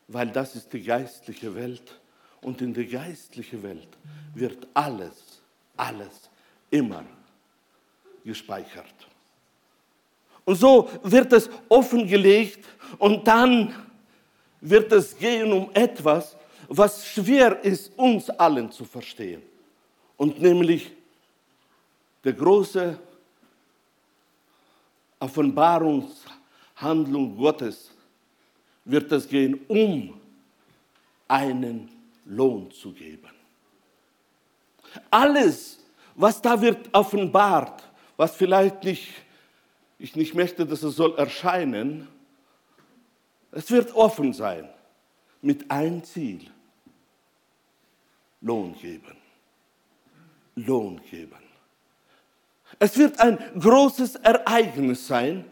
Weil 0.09 0.31
das 0.31 0.57
ist 0.57 0.73
die 0.73 0.83
geistliche 0.83 1.55
Welt 1.55 2.01
und 2.41 2.63
in 2.63 2.73
der 2.73 2.87
geistlichen 2.87 3.63
Welt 3.63 3.89
wird 4.35 4.67
alles, 4.73 5.43
alles 5.77 6.31
immer 6.71 7.05
gespeichert. 8.25 8.95
Und 10.45 10.57
so 10.57 10.89
wird 11.03 11.33
es 11.33 11.51
offengelegt 11.69 12.65
und 12.99 13.27
dann 13.27 13.75
wird 14.61 14.93
es 14.93 15.17
gehen 15.17 15.53
um 15.53 15.71
etwas, 15.75 16.37
was 16.69 17.07
schwer 17.07 17.63
ist, 17.65 17.93
uns 17.97 18.29
allen 18.31 18.71
zu 18.71 18.85
verstehen. 18.85 19.43
Und 20.17 20.41
nämlich 20.41 20.91
der 22.25 22.33
große 22.33 22.99
Offenbarungshandlung 25.21 27.37
Gottes 27.37 27.91
wird 28.85 29.11
es 29.13 29.29
gehen, 29.29 29.61
um 29.69 30.19
einen 31.27 31.91
Lohn 32.25 32.71
zu 32.71 32.93
geben. 32.93 33.29
Alles, 35.11 35.79
was 36.15 36.41
da 36.41 36.61
wird 36.61 36.89
offenbart, 36.93 37.83
was 38.19 38.35
vielleicht 38.35 38.85
nicht, 38.85 39.15
ich 39.99 40.17
nicht 40.17 40.35
möchte, 40.35 40.67
dass 40.67 40.83
es 40.83 40.97
soll 40.97 41.17
erscheinen, 41.17 42.09
es 43.53 43.71
wird 43.71 43.95
offen 43.95 44.35
sein 44.35 44.69
mit 45.41 45.71
einem 45.71 46.05
Ziel. 46.05 46.51
Lohn 48.41 48.77
geben. 48.79 49.17
Lohn 50.57 51.01
geben. 51.11 51.39
Es 52.79 52.99
wird 52.99 53.19
ein 53.21 53.39
großes 53.59 54.17
Ereignis 54.17 55.07
sein, 55.07 55.45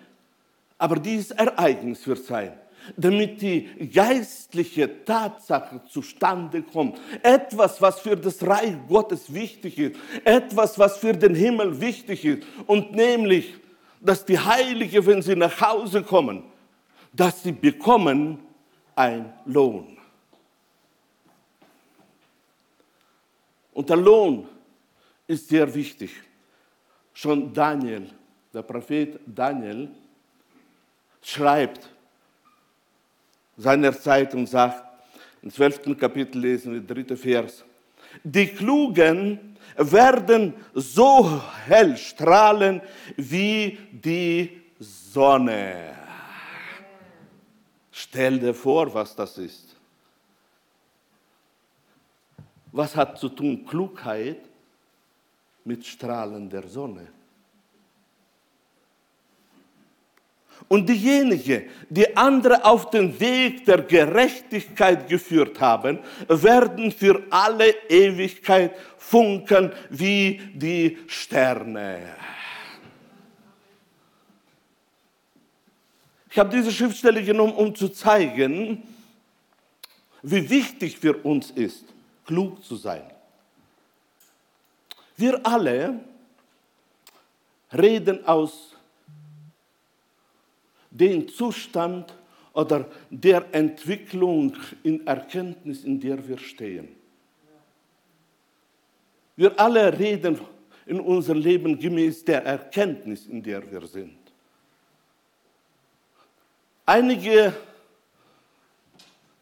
aber 0.76 0.96
dieses 0.96 1.30
Ereignis 1.30 2.06
wird 2.06 2.24
sein, 2.24 2.58
damit 2.96 3.40
die 3.40 3.68
geistliche 3.92 5.04
Tatsache 5.04 5.80
zustande 5.88 6.62
kommt. 6.62 7.00
Etwas, 7.22 7.80
was 7.80 8.00
für 8.00 8.16
das 8.16 8.46
Reich 8.46 8.74
Gottes 8.88 9.32
wichtig 9.32 9.78
ist. 9.78 9.96
Etwas, 10.24 10.78
was 10.78 10.98
für 10.98 11.12
den 11.12 11.34
Himmel 11.34 11.80
wichtig 11.80 12.24
ist. 12.24 12.46
Und 12.66 12.92
nämlich, 12.92 13.54
dass 14.00 14.24
die 14.24 14.38
Heiligen, 14.38 15.04
wenn 15.06 15.22
sie 15.22 15.36
nach 15.36 15.60
Hause 15.60 16.02
kommen, 16.02 16.44
dass 17.12 17.42
sie 17.42 17.52
bekommen 17.52 18.38
ein 18.94 19.32
Lohn. 19.44 19.96
Und 23.72 23.90
der 23.90 23.96
Lohn 23.96 24.48
ist 25.26 25.48
sehr 25.48 25.72
wichtig. 25.74 26.10
Schon 27.12 27.52
Daniel, 27.52 28.08
der 28.52 28.62
Prophet 28.62 29.20
Daniel, 29.26 29.90
schreibt 31.22 31.90
seiner 33.56 33.98
Zeit 33.98 34.34
und 34.34 34.46
sagt, 34.48 34.84
im 35.42 35.50
zwölften 35.50 35.96
Kapitel 35.96 36.40
lesen 36.40 36.72
wir, 36.72 36.80
dritte 36.80 37.16
Vers, 37.16 37.64
die 38.22 38.48
Klugen 38.48 39.56
werden 39.76 40.54
so 40.74 41.42
hell 41.66 41.96
strahlen 41.96 42.80
wie 43.16 43.78
die 43.92 44.62
Sonne. 44.78 45.94
Stell 47.90 48.38
dir 48.38 48.54
vor, 48.54 48.92
was 48.92 49.14
das 49.14 49.38
ist. 49.38 49.76
Was 52.72 52.94
hat 52.94 53.18
zu 53.18 53.30
tun 53.30 53.64
Klugheit 53.64 54.40
mit 55.64 55.84
Strahlen 55.86 56.50
der 56.50 56.68
Sonne? 56.68 57.08
Und 60.68 60.88
diejenigen, 60.88 61.64
die 61.88 62.16
andere 62.16 62.64
auf 62.64 62.90
den 62.90 63.18
Weg 63.20 63.64
der 63.66 63.82
Gerechtigkeit 63.82 65.08
geführt 65.08 65.60
haben, 65.60 66.00
werden 66.26 66.90
für 66.90 67.22
alle 67.30 67.70
Ewigkeit 67.88 68.74
funkeln 68.98 69.72
wie 69.90 70.40
die 70.54 70.98
Sterne. 71.06 72.00
Ich 76.28 76.38
habe 76.38 76.50
diese 76.50 76.72
Schriftstelle 76.72 77.22
genommen, 77.22 77.54
um 77.54 77.74
zu 77.74 77.88
zeigen, 77.88 78.82
wie 80.22 80.50
wichtig 80.50 80.98
für 80.98 81.16
uns 81.16 81.50
ist, 81.52 81.84
klug 82.26 82.62
zu 82.64 82.76
sein. 82.76 83.04
Wir 85.16 85.40
alle 85.46 86.00
reden 87.72 88.26
aus 88.26 88.75
dem 90.98 91.28
Zustand 91.28 92.14
oder 92.52 92.88
der 93.10 93.44
Entwicklung 93.52 94.54
in 94.82 95.06
Erkenntnis, 95.06 95.84
in 95.84 96.00
der 96.00 96.26
wir 96.26 96.38
stehen. 96.38 96.88
Wir 99.36 99.58
alle 99.60 99.98
reden 99.98 100.40
in 100.86 101.00
unserem 101.00 101.40
Leben 101.40 101.78
gemäß 101.78 102.24
der 102.24 102.44
Erkenntnis, 102.44 103.26
in 103.26 103.42
der 103.42 103.70
wir 103.70 103.86
sind. 103.86 104.16
Einige 106.86 107.52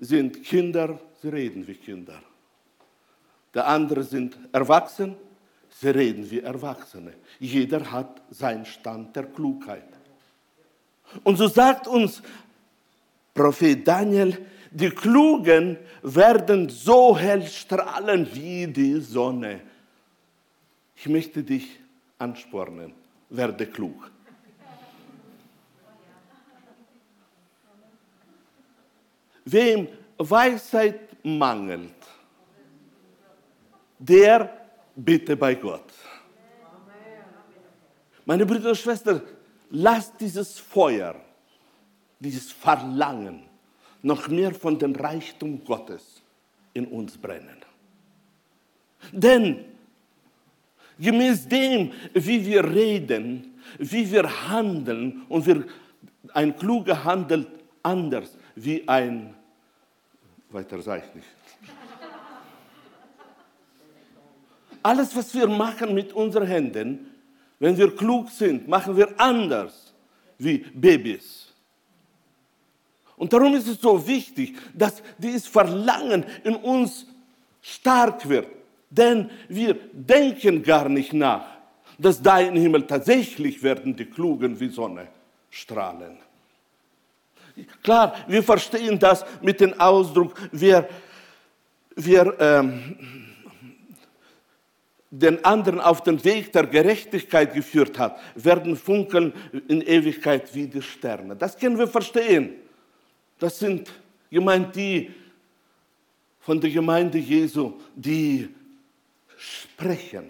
sind 0.00 0.42
Kinder, 0.42 0.98
sie 1.20 1.28
reden 1.28 1.66
wie 1.66 1.74
Kinder 1.74 2.20
der 3.54 3.68
andere 3.68 4.02
sind 4.02 4.36
erwachsen, 4.52 5.14
sie 5.70 5.88
reden 5.88 6.28
wie 6.30 6.40
Erwachsene. 6.40 7.14
Jeder 7.38 7.90
hat 7.90 8.20
seinen 8.30 8.66
Stand 8.66 9.14
der 9.14 9.26
Klugheit. 9.26 9.88
Und 11.22 11.37
so 11.37 11.46
sagt 11.46 11.87
uns 11.87 12.22
Prophet 13.33 13.87
Daniel, 13.87 14.38
die 14.70 14.90
Klugen 14.90 15.79
werden 16.03 16.68
so 16.68 17.16
hell 17.16 17.46
strahlen 17.46 18.29
wie 18.33 18.66
die 18.66 19.00
Sonne. 19.00 19.61
Ich 20.96 21.09
möchte 21.09 21.42
dich 21.42 21.79
anspornen, 22.18 22.92
werde 23.29 23.66
klug. 23.66 24.11
Wem 29.44 29.88
Weisheit 30.16 31.24
mangelt, 31.24 31.92
der 33.98 34.66
bitte 34.96 35.37
bei 35.37 35.55
Gott. 35.55 35.92
Meine 38.24 38.46
Brüder 38.46 38.70
und 38.70 38.79
Schwestern, 38.79 39.20
lasst 39.74 40.20
dieses 40.20 40.58
Feuer, 40.58 41.16
dieses 42.18 42.52
Verlangen 42.52 43.42
noch 44.02 44.28
mehr 44.28 44.54
von 44.54 44.78
dem 44.78 44.94
Reichtum 44.94 45.64
Gottes 45.64 46.22
in 46.72 46.87
uns 46.87 47.18
brennen. 47.18 47.58
Denn 49.12 49.64
gemäß 50.98 51.46
dem, 51.48 51.92
wie 52.12 52.44
wir 52.46 52.64
reden, 52.64 53.58
wie 53.78 54.10
wir 54.10 54.48
handeln, 54.48 55.22
und 55.28 55.44
wir, 55.46 55.64
ein 56.32 56.56
kluger 56.56 57.02
handelt 57.04 57.48
anders 57.82 58.37
wie 58.54 58.87
ein, 58.88 59.34
weiter 60.50 60.80
sage 60.80 61.02
ich 61.08 61.14
nicht, 61.14 61.28
Alles, 64.84 65.16
was 65.16 65.34
wir 65.34 65.46
machen 65.48 65.94
mit 65.94 66.12
unseren 66.12 66.46
Händen, 66.46 67.13
wenn 67.64 67.79
wir 67.79 67.96
klug 67.96 68.29
sind, 68.29 68.68
machen 68.68 68.94
wir 68.94 69.09
anders 69.18 69.94
wie 70.37 70.59
Babys. 70.59 71.50
Und 73.16 73.33
darum 73.33 73.55
ist 73.55 73.66
es 73.66 73.81
so 73.81 74.07
wichtig, 74.07 74.55
dass 74.74 75.03
dieses 75.16 75.46
Verlangen 75.46 76.27
in 76.42 76.57
uns 76.57 77.07
stark 77.62 78.29
wird. 78.29 78.48
Denn 78.90 79.31
wir 79.48 79.79
denken 79.94 80.62
gar 80.62 80.90
nicht 80.90 81.14
nach, 81.14 81.46
dass 81.98 82.20
da 82.20 82.40
im 82.40 82.55
Himmel 82.55 82.87
tatsächlich 82.87 83.62
werden 83.62 83.96
die 83.96 84.05
Klugen 84.05 84.61
wie 84.61 84.68
Sonne 84.68 85.09
strahlen. 85.48 86.18
Klar, 87.83 88.14
wir 88.29 88.42
verstehen 88.42 88.98
das 88.98 89.24
mit 89.40 89.59
dem 89.61 89.72
Ausdruck, 89.81 90.35
wir, 90.53 90.87
wir 91.96 92.37
ähm, 92.38 93.34
den 95.20 95.44
anderen 95.44 95.81
auf 95.81 96.03
den 96.03 96.22
Weg 96.24 96.53
der 96.53 96.66
Gerechtigkeit 96.66 97.55
geführt 97.55 97.98
hat, 97.98 98.18
werden 98.35 98.77
funkeln 98.77 99.33
in 99.68 99.81
Ewigkeit 99.81 100.53
wie 100.55 100.66
die 100.66 100.83
Sterne. 100.83 101.37
Das 101.37 101.57
können 101.57 101.79
wir 101.79 101.87
verstehen. 101.87 102.55
Das 103.38 103.59
sind 103.59 103.92
gemeint 104.31 104.74
die 104.74 105.11
von 106.40 106.61
der 106.61 106.70
Gemeinde 106.70 107.18
Jesu, 107.18 107.74
die 107.94 108.48
sprechen, 109.37 110.24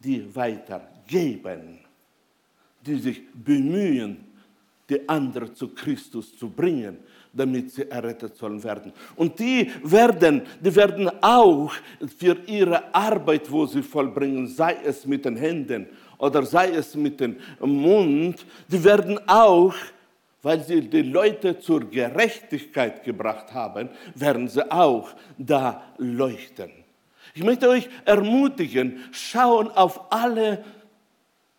die 0.00 0.34
weitergeben, 0.34 1.78
die 2.80 2.96
sich 2.96 3.22
bemühen, 3.32 4.24
die 4.88 5.06
anderen 5.08 5.54
zu 5.54 5.68
Christus 5.68 6.36
zu 6.36 6.48
bringen, 6.48 6.98
damit 7.36 7.70
sie 7.70 7.90
errettet 7.90 8.36
sollen 8.36 8.62
werden. 8.62 8.92
Und 9.14 9.38
die 9.38 9.70
werden, 9.82 10.42
die 10.60 10.74
werden 10.74 11.10
auch 11.20 11.72
für 12.18 12.36
ihre 12.46 12.94
Arbeit, 12.94 13.50
wo 13.50 13.66
sie 13.66 13.82
vollbringen, 13.82 14.46
sei 14.46 14.76
es 14.84 15.06
mit 15.06 15.24
den 15.24 15.36
Händen 15.36 15.86
oder 16.18 16.42
sei 16.44 16.70
es 16.70 16.94
mit 16.94 17.20
dem 17.20 17.36
Mund, 17.60 18.44
die 18.68 18.82
werden 18.82 19.18
auch, 19.26 19.74
weil 20.42 20.62
sie 20.62 20.80
die 20.80 21.02
Leute 21.02 21.58
zur 21.58 21.80
Gerechtigkeit 21.90 23.04
gebracht 23.04 23.52
haben, 23.52 23.90
werden 24.14 24.48
sie 24.48 24.70
auch 24.70 25.10
da 25.36 25.82
leuchten. 25.98 26.70
Ich 27.34 27.42
möchte 27.42 27.68
euch 27.68 27.88
ermutigen, 28.04 29.00
schauen 29.12 29.68
auf 29.68 30.10
alle 30.10 30.64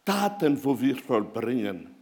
Taten, 0.04 0.63
wo 0.63 0.80
wir 0.80 0.96
vollbringen, 0.96 1.94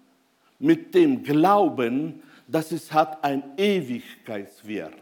mit 0.60 0.94
dem 0.96 1.24
Glauben, 1.24 2.22
dass 2.48 2.72
es 2.72 2.92
hat 2.92 3.24
ein 3.24 3.44
Ewigkeitswert. 3.58 4.94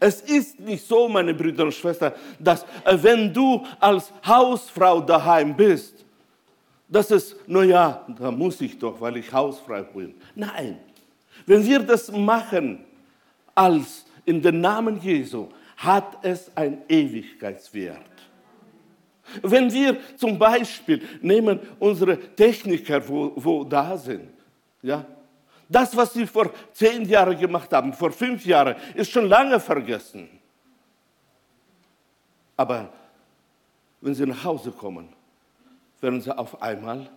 Es 0.00 0.20
ist 0.20 0.60
nicht 0.60 0.86
so, 0.86 1.08
meine 1.08 1.32
Brüder 1.32 1.64
und 1.64 1.74
Schwestern, 1.74 2.12
dass 2.38 2.64
äh, 2.84 2.98
wenn 3.00 3.32
du 3.32 3.64
als 3.78 4.12
Hausfrau 4.26 5.00
daheim 5.00 5.56
bist, 5.56 6.04
dass 6.88 7.10
es, 7.10 7.36
naja, 7.46 8.04
da 8.18 8.30
muss 8.30 8.60
ich 8.60 8.78
doch, 8.78 9.00
weil 9.00 9.16
ich 9.16 9.32
Hausfrau 9.32 9.82
bin. 9.84 10.14
Nein, 10.34 10.78
wenn 11.46 11.64
wir 11.64 11.80
das 11.80 12.10
machen 12.10 12.84
als 13.54 14.04
in 14.24 14.42
den 14.42 14.60
Namen 14.60 15.00
Jesu, 15.00 15.48
hat 15.76 16.18
es 16.22 16.50
ein 16.54 16.82
Ewigkeitswert. 16.88 17.98
Wenn 19.42 19.72
wir 19.72 19.96
zum 20.16 20.38
Beispiel 20.38 21.02
nehmen 21.20 21.58
unsere 21.78 22.18
Techniker, 22.34 23.06
wo, 23.08 23.32
wo 23.36 23.64
da 23.64 23.96
sind, 23.96 24.28
ja, 24.82 25.04
das, 25.68 25.96
was 25.96 26.12
sie 26.12 26.26
vor 26.26 26.50
zehn 26.72 27.08
Jahren 27.08 27.38
gemacht 27.38 27.72
haben, 27.72 27.92
vor 27.92 28.12
fünf 28.12 28.44
Jahren, 28.44 28.76
ist 28.94 29.10
schon 29.10 29.26
lange 29.26 29.58
vergessen. 29.60 30.28
Aber 32.56 32.92
wenn 34.00 34.14
sie 34.14 34.26
nach 34.26 34.44
Hause 34.44 34.70
kommen, 34.70 35.08
werden 36.00 36.20
sie 36.20 36.36
auf 36.36 36.60
einmal 36.60 37.10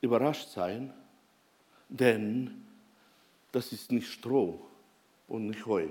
überrascht 0.00 0.48
sein, 0.48 0.92
denn 1.88 2.64
das 3.52 3.72
ist 3.72 3.92
nicht 3.92 4.10
Stroh 4.10 4.60
und 5.28 5.46
nicht 5.46 5.64
Heu, 5.66 5.88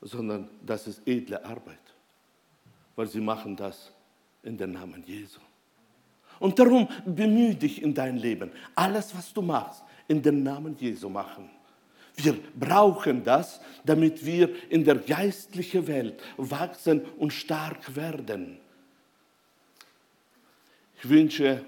sondern 0.00 0.48
das 0.64 0.86
ist 0.86 1.06
edle 1.06 1.44
Arbeit, 1.44 1.78
weil 2.96 3.06
sie 3.06 3.20
machen 3.20 3.54
das 3.56 3.92
in 4.42 4.56
den 4.56 4.72
Namen 4.72 5.04
Jesu. 5.04 5.40
Und 6.40 6.58
darum 6.58 6.88
bemühe 7.04 7.54
dich 7.54 7.80
in 7.80 7.94
dein 7.94 8.16
Leben, 8.16 8.50
alles, 8.74 9.14
was 9.14 9.32
du 9.32 9.42
machst, 9.42 9.84
in 10.08 10.20
den 10.20 10.42
Namen 10.42 10.74
Jesu 10.76 11.08
machen. 11.08 11.48
Wir 12.16 12.34
brauchen 12.58 13.22
das, 13.22 13.60
damit 13.84 14.24
wir 14.24 14.50
in 14.70 14.84
der 14.84 14.96
geistlichen 14.96 15.86
Welt 15.86 16.20
wachsen 16.36 17.02
und 17.18 17.32
stark 17.32 17.94
werden. 17.94 18.58
Ich 20.96 21.08
wünsche, 21.08 21.64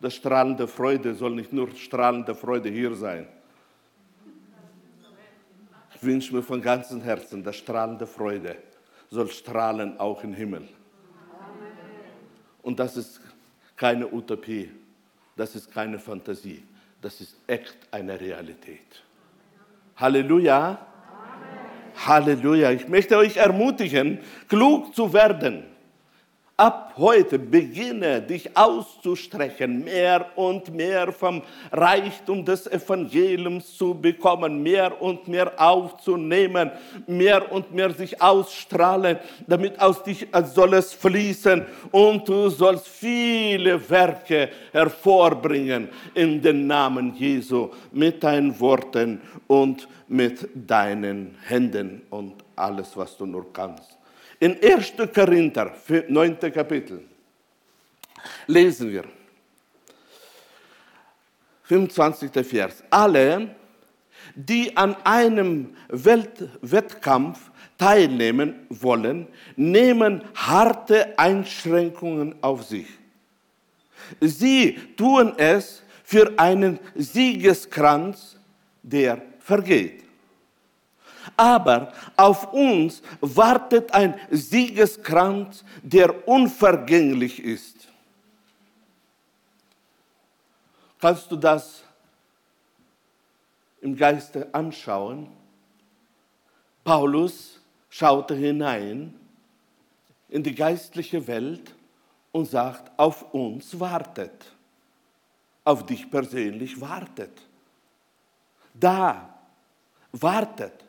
dass 0.00 0.14
strahlende 0.14 0.66
Freude 0.66 1.14
soll 1.14 1.34
nicht 1.34 1.52
nur 1.52 1.70
strahlende 1.76 2.34
Freude 2.34 2.70
hier 2.70 2.94
sein. 2.94 3.26
Ich 5.94 6.02
wünsche 6.02 6.34
mir 6.34 6.42
von 6.42 6.60
ganzem 6.60 7.00
Herzen, 7.00 7.42
dass 7.44 7.56
strahlende 7.56 8.06
Freude 8.06 8.56
soll 9.10 9.30
strahlen 9.30 9.98
auch 9.98 10.22
im 10.24 10.34
Himmel. 10.34 10.68
Und 12.62 12.78
das 12.78 12.96
ist 12.96 13.20
keine 13.76 14.06
Utopie, 14.12 14.70
das 15.36 15.54
ist 15.54 15.72
keine 15.72 15.98
Fantasie, 15.98 16.62
das 17.00 17.20
ist 17.20 17.36
echt 17.46 17.76
eine 17.90 18.20
Realität. 18.20 19.02
Halleluja. 19.96 20.86
Halleluja. 22.06 22.72
Ich 22.72 22.88
möchte 22.88 23.16
euch 23.16 23.36
ermutigen, 23.36 24.18
klug 24.48 24.94
zu 24.94 25.12
werden 25.12 25.73
Ab 26.56 26.94
heute 26.98 27.36
beginne 27.36 28.22
dich 28.22 28.56
auszustrecken, 28.56 29.82
mehr 29.82 30.24
und 30.36 30.72
mehr 30.72 31.10
vom 31.12 31.42
Reichtum 31.72 32.44
des 32.44 32.68
Evangeliums 32.68 33.76
zu 33.76 33.92
bekommen, 33.92 34.62
mehr 34.62 35.02
und 35.02 35.26
mehr 35.26 35.52
aufzunehmen, 35.60 36.70
mehr 37.08 37.50
und 37.50 37.74
mehr 37.74 37.90
sich 37.90 38.22
ausstrahlen, 38.22 39.18
damit 39.48 39.80
aus 39.80 40.04
dich 40.04 40.28
soll 40.44 40.74
es 40.74 40.92
fließen 40.92 41.66
und 41.90 42.28
du 42.28 42.48
sollst 42.50 42.86
viele 42.86 43.90
Werke 43.90 44.50
hervorbringen 44.70 45.88
in 46.14 46.40
den 46.40 46.68
Namen 46.68 47.16
Jesu 47.16 47.70
mit 47.90 48.22
deinen 48.22 48.60
Worten 48.60 49.20
und 49.48 49.88
mit 50.06 50.48
deinen 50.54 51.36
Händen 51.48 52.02
und 52.10 52.44
alles, 52.54 52.96
was 52.96 53.16
du 53.16 53.26
nur 53.26 53.52
kannst. 53.52 53.98
In 54.40 54.58
1. 54.62 54.94
Korinther, 55.14 55.74
9. 56.08 56.38
Kapitel, 56.52 57.04
lesen 58.46 58.90
wir, 58.90 59.04
25. 61.64 62.46
Vers. 62.46 62.82
Alle, 62.90 63.54
die 64.34 64.76
an 64.76 64.96
einem 65.04 65.74
Weltwettkampf 65.88 67.50
teilnehmen 67.78 68.66
wollen, 68.68 69.28
nehmen 69.56 70.22
harte 70.34 71.18
Einschränkungen 71.18 72.34
auf 72.42 72.64
sich. 72.64 72.86
Sie 74.20 74.78
tun 74.96 75.34
es 75.38 75.82
für 76.04 76.38
einen 76.38 76.78
Siegeskranz, 76.94 78.36
der 78.82 79.22
vergeht. 79.38 80.03
Aber 81.36 81.92
auf 82.16 82.52
uns 82.52 83.02
wartet 83.20 83.92
ein 83.92 84.18
Siegeskranz, 84.30 85.64
der 85.82 86.26
unvergänglich 86.28 87.42
ist. 87.42 87.88
Kannst 91.00 91.30
du 91.30 91.36
das 91.36 91.82
im 93.80 93.96
Geiste 93.96 94.52
anschauen? 94.54 95.28
Paulus 96.82 97.60
schaute 97.90 98.34
hinein 98.34 99.14
in 100.28 100.42
die 100.42 100.54
geistliche 100.54 101.26
Welt 101.26 101.74
und 102.32 102.46
sagt, 102.46 102.90
auf 102.98 103.32
uns 103.32 103.78
wartet, 103.78 104.52
auf 105.62 105.86
dich 105.86 106.10
persönlich 106.10 106.80
wartet. 106.80 107.40
Da 108.72 109.38
wartet. 110.10 110.84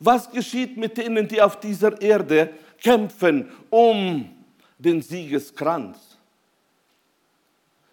Was 0.00 0.30
geschieht 0.30 0.78
mit 0.78 0.96
denen, 0.96 1.28
die 1.28 1.42
auf 1.42 1.60
dieser 1.60 2.00
Erde 2.00 2.54
kämpfen 2.82 3.50
um 3.68 4.34
den 4.78 5.02
Siegeskranz? 5.02 6.16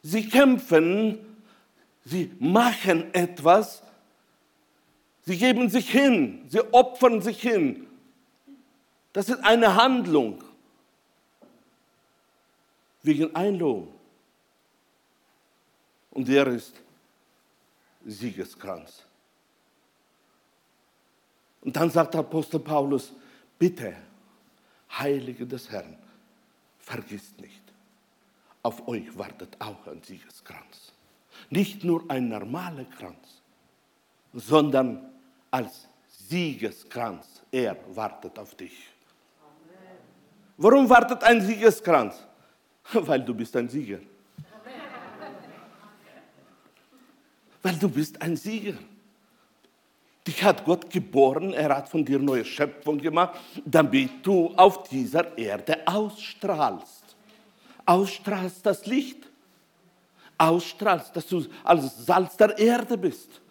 Sie 0.01 0.27
kämpfen, 0.29 1.19
sie 2.05 2.31
machen 2.39 3.13
etwas, 3.13 3.83
sie 5.25 5.37
geben 5.37 5.69
sich 5.69 5.89
hin, 5.89 6.45
sie 6.47 6.61
opfern 6.73 7.21
sich 7.21 7.41
hin. 7.41 7.85
Das 9.11 9.27
ist 9.27 9.43
eine 9.43 9.75
Handlung 9.75 10.41
wegen 13.03 13.35
Einlohn. 13.35 13.89
Und 16.11 16.27
der 16.29 16.47
ist 16.47 16.73
Siegeskranz. 18.05 19.06
Und 21.61 21.75
dann 21.75 21.89
sagt 21.89 22.13
der 22.13 22.21
Apostel 22.21 22.59
Paulus, 22.59 23.13
bitte, 23.57 23.95
Heilige 24.89 25.45
des 25.45 25.69
Herrn, 25.69 25.97
vergisst 26.79 27.39
nicht, 27.41 27.61
auf 28.63 28.87
euch 28.87 29.17
wartet 29.17 29.55
auch 29.59 29.85
ein 29.87 30.01
Siegeskranz. 30.01 30.93
Nicht 31.49 31.83
nur 31.83 32.09
ein 32.09 32.29
normaler 32.29 32.85
Kranz, 32.85 33.41
sondern 34.33 35.09
als 35.51 35.87
Siegeskranz. 36.07 37.41
Er 37.51 37.77
wartet 37.95 38.37
auf 38.37 38.55
dich. 38.55 38.87
Warum 40.57 40.89
wartet 40.89 41.23
ein 41.23 41.41
Siegeskranz? 41.41 42.15
Weil 42.93 43.23
du 43.23 43.33
bist 43.33 43.55
ein 43.55 43.69
Sieger. 43.69 43.99
Weil 47.61 47.75
du 47.75 47.89
bist 47.89 48.21
ein 48.21 48.35
Sieger. 48.35 48.77
Dich 50.27 50.43
hat 50.43 50.65
Gott 50.65 50.89
geboren, 50.89 51.53
er 51.53 51.77
hat 51.77 51.87
von 51.87 52.03
dir 52.03 52.19
neue 52.19 52.43
Schöpfung 52.43 52.97
gemacht, 52.97 53.39
damit 53.65 54.25
du 54.25 54.53
auf 54.57 54.83
dieser 54.83 55.37
Erde 55.37 55.87
ausstrahlst. 55.87 57.15
Ausstrahlst 57.85 58.65
das 58.65 58.85
Licht. 58.85 59.25
Ausstrahlst, 60.37 61.15
dass 61.15 61.25
du 61.27 61.45
als 61.63 62.05
Salz 62.05 62.35
der 62.37 62.57
Erde 62.59 62.97
bist 62.97 63.41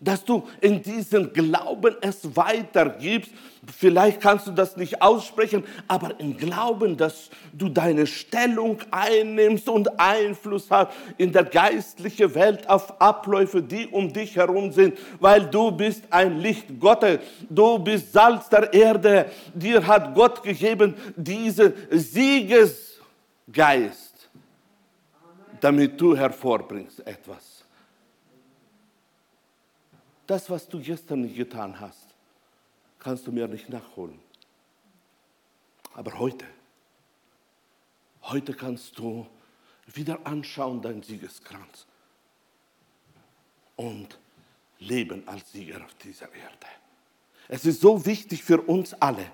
dass 0.00 0.24
du 0.24 0.48
in 0.60 0.82
diesem 0.82 1.32
Glauben 1.32 1.94
es 2.00 2.34
weitergibst. 2.34 3.30
Vielleicht 3.76 4.22
kannst 4.22 4.46
du 4.46 4.52
das 4.52 4.76
nicht 4.78 5.02
aussprechen, 5.02 5.64
aber 5.86 6.18
im 6.18 6.38
Glauben, 6.38 6.96
dass 6.96 7.28
du 7.52 7.68
deine 7.68 8.06
Stellung 8.06 8.78
einnimmst 8.90 9.68
und 9.68 10.00
Einfluss 10.00 10.70
hast 10.70 10.92
in 11.18 11.30
der 11.32 11.44
geistlichen 11.44 12.34
Welt 12.34 12.66
auf 12.68 12.98
Abläufe, 13.00 13.62
die 13.62 13.86
um 13.86 14.10
dich 14.10 14.36
herum 14.36 14.72
sind, 14.72 14.98
weil 15.20 15.44
du 15.44 15.70
bist 15.70 16.04
ein 16.08 16.38
Licht 16.40 16.80
Gottes, 16.80 17.18
du 17.50 17.78
bist 17.78 18.14
Salz 18.14 18.48
der 18.48 18.72
Erde, 18.72 19.26
dir 19.52 19.86
hat 19.86 20.14
Gott 20.14 20.42
gegeben 20.42 20.94
diesen 21.14 21.74
Siegesgeist, 21.90 23.00
damit 25.60 26.00
du 26.00 26.16
hervorbringst 26.16 27.06
etwas. 27.06 27.49
Das, 30.30 30.48
was 30.48 30.68
du 30.68 30.78
gestern 30.78 31.22
nicht 31.22 31.34
getan 31.34 31.80
hast, 31.80 32.14
kannst 33.00 33.26
du 33.26 33.32
mir 33.32 33.48
nicht 33.48 33.68
nachholen. 33.68 34.16
Aber 35.92 36.16
heute, 36.20 36.44
heute 38.22 38.54
kannst 38.54 38.96
du 38.96 39.26
wieder 39.86 40.24
anschauen, 40.24 40.80
dein 40.82 41.02
Siegeskranz 41.02 41.84
und 43.74 44.20
leben 44.78 45.26
als 45.26 45.50
Sieger 45.50 45.84
auf 45.84 45.94
dieser 45.94 46.26
Erde. 46.26 46.66
Es 47.48 47.64
ist 47.64 47.80
so 47.80 48.06
wichtig 48.06 48.44
für 48.44 48.60
uns 48.60 48.94
alle. 48.94 49.26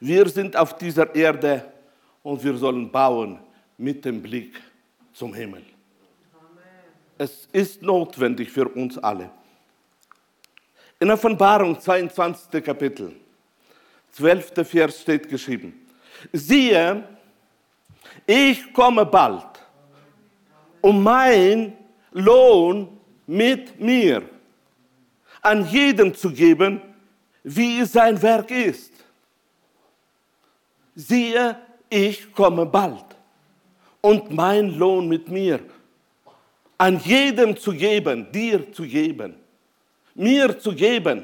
Wir 0.00 0.28
sind 0.28 0.54
auf 0.54 0.76
dieser 0.76 1.14
Erde 1.14 1.72
und 2.22 2.44
wir 2.44 2.58
sollen 2.58 2.92
bauen 2.92 3.38
mit 3.78 4.04
dem 4.04 4.22
Blick 4.22 4.60
zum 5.14 5.32
Himmel. 5.32 5.71
Es 7.22 7.46
ist 7.52 7.82
notwendig 7.82 8.50
für 8.50 8.66
uns 8.66 8.98
alle. 8.98 9.30
In 10.98 11.08
Offenbarung 11.08 11.80
22. 11.80 12.64
Kapitel, 12.64 13.14
12. 14.10 14.68
Vers 14.68 15.02
steht 15.02 15.28
geschrieben, 15.28 15.86
siehe, 16.32 17.04
ich 18.26 18.72
komme 18.72 19.06
bald, 19.06 19.46
um 20.80 21.00
mein 21.00 21.74
Lohn 22.10 22.88
mit 23.28 23.78
mir 23.78 24.28
an 25.42 25.64
jedem 25.70 26.12
zu 26.12 26.32
geben, 26.32 26.82
wie 27.44 27.84
sein 27.84 28.20
Werk 28.20 28.50
ist. 28.50 28.92
Siehe, 30.96 31.56
ich 31.88 32.32
komme 32.32 32.66
bald 32.66 33.04
und 34.00 34.32
mein 34.32 34.76
Lohn 34.76 35.08
mit 35.08 35.28
mir 35.28 35.60
an 36.82 36.98
jedem 36.98 37.56
zu 37.56 37.72
geben, 37.72 38.26
dir 38.32 38.72
zu 38.72 38.82
geben, 38.82 39.36
mir 40.16 40.58
zu 40.58 40.74
geben. 40.74 41.22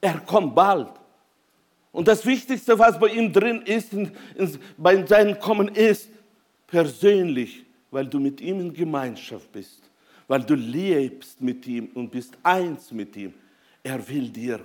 Er 0.00 0.20
kommt 0.20 0.54
bald. 0.54 0.92
Und 1.90 2.06
das 2.06 2.24
Wichtigste, 2.24 2.78
was 2.78 2.96
bei 2.96 3.08
ihm 3.08 3.32
drin 3.32 3.62
ist, 3.62 3.90
bei 4.76 5.04
seinem 5.04 5.40
Kommen 5.40 5.66
ist, 5.74 6.08
persönlich, 6.68 7.64
weil 7.90 8.06
du 8.06 8.20
mit 8.20 8.40
ihm 8.40 8.60
in 8.60 8.72
Gemeinschaft 8.72 9.50
bist, 9.50 9.82
weil 10.28 10.44
du 10.44 10.54
lebst 10.54 11.40
mit 11.40 11.66
ihm 11.66 11.88
und 11.94 12.08
bist 12.08 12.38
eins 12.44 12.92
mit 12.92 13.16
ihm. 13.16 13.34
Er 13.82 13.98
will 14.08 14.28
dir 14.28 14.60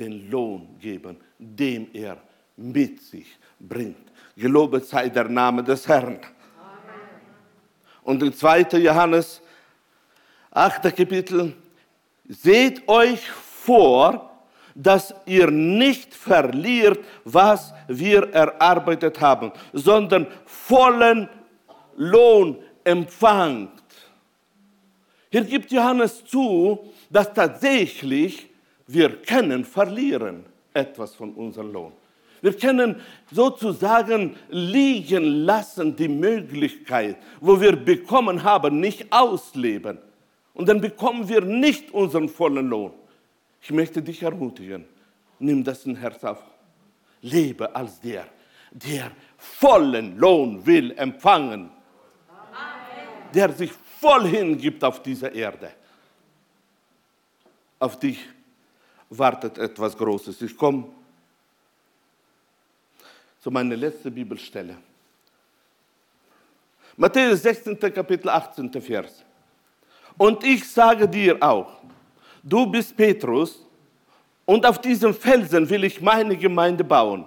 den 0.00 0.28
Lohn 0.32 0.66
geben, 0.80 1.16
den 1.38 1.94
er 1.94 2.20
mit 2.56 3.00
sich 3.00 3.38
bringt. 3.60 4.10
Gelobet 4.36 4.84
sei 4.84 5.08
der 5.10 5.28
Name 5.28 5.62
des 5.62 5.86
Herrn. 5.86 6.18
Und 8.04 8.22
in 8.22 8.32
2. 8.32 8.78
Johannes 8.78 9.40
8. 10.50 10.94
Kapitel, 10.94 11.54
seht 12.28 12.86
euch 12.88 13.28
vor, 13.30 14.30
dass 14.74 15.14
ihr 15.26 15.50
nicht 15.50 16.14
verliert, 16.14 17.04
was 17.24 17.72
wir 17.88 18.32
erarbeitet 18.32 19.20
haben, 19.20 19.52
sondern 19.72 20.26
vollen 20.46 21.28
Lohn 21.96 22.58
empfangt. 22.84 23.70
Hier 25.30 25.44
gibt 25.44 25.70
Johannes 25.70 26.24
zu, 26.24 26.92
dass 27.10 27.32
tatsächlich 27.32 28.48
wir 28.86 29.22
können 29.22 29.64
verlieren 29.64 30.44
etwas 30.74 31.14
von 31.14 31.32
unserem 31.34 31.72
Lohn. 31.72 31.92
Wir 32.42 32.56
können 32.56 33.00
sozusagen 33.30 34.36
liegen 34.50 35.44
lassen 35.46 35.94
die 35.94 36.08
Möglichkeit, 36.08 37.16
wo 37.40 37.60
wir 37.60 37.76
bekommen 37.76 38.42
haben, 38.42 38.80
nicht 38.80 39.12
ausleben. 39.12 39.98
Und 40.52 40.68
dann 40.68 40.80
bekommen 40.80 41.28
wir 41.28 41.40
nicht 41.40 41.92
unseren 41.92 42.28
vollen 42.28 42.68
Lohn. 42.68 42.92
Ich 43.60 43.70
möchte 43.70 44.02
dich 44.02 44.22
ermutigen, 44.24 44.84
nimm 45.38 45.62
das 45.62 45.86
in 45.86 45.94
Herz 45.94 46.24
auf. 46.24 46.42
Lebe 47.20 47.74
als 47.74 48.00
der, 48.00 48.26
der 48.72 49.12
vollen 49.36 50.18
Lohn 50.18 50.66
will 50.66 50.90
empfangen. 50.98 51.70
Amen. 52.28 53.30
Der 53.32 53.52
sich 53.52 53.70
voll 54.00 54.26
hingibt 54.26 54.82
auf 54.82 55.00
dieser 55.00 55.32
Erde. 55.32 55.70
Auf 57.78 58.00
dich 58.00 58.18
wartet 59.10 59.58
etwas 59.58 59.96
Großes. 59.96 60.42
Ich 60.42 60.56
komme 60.56 60.88
zu 63.42 63.50
meiner 63.50 63.76
letzten 63.76 64.14
Bibelstelle. 64.14 64.76
Matthäus 66.96 67.42
16. 67.42 67.76
Kapitel 67.92 68.28
18. 68.28 68.70
Vers. 68.80 69.24
Und 70.16 70.44
ich 70.44 70.70
sage 70.70 71.08
dir 71.08 71.42
auch, 71.42 71.80
du 72.40 72.66
bist 72.66 72.96
Petrus 72.96 73.66
und 74.46 74.64
auf 74.64 74.80
diesem 74.80 75.12
Felsen 75.12 75.68
will 75.68 75.82
ich 75.82 76.00
meine 76.00 76.36
Gemeinde 76.36 76.84
bauen 76.84 77.24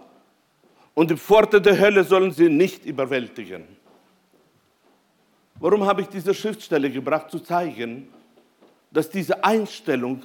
und 0.94 1.12
die 1.12 1.18
Pforte 1.18 1.60
der 1.60 1.78
Hölle 1.78 2.06
sollen 2.06 2.32
sie 2.32 2.48
nicht 2.48 2.86
überwältigen. 2.86 3.66
Warum 5.60 5.86
habe 5.86 6.02
ich 6.04 6.08
diese 6.08 6.34
Schriftstelle 6.34 6.90
gebracht? 6.90 7.30
Zu 7.30 7.40
zeigen, 7.40 8.08
dass 8.90 9.10
diese 9.10 9.44
Einstellung, 9.44 10.24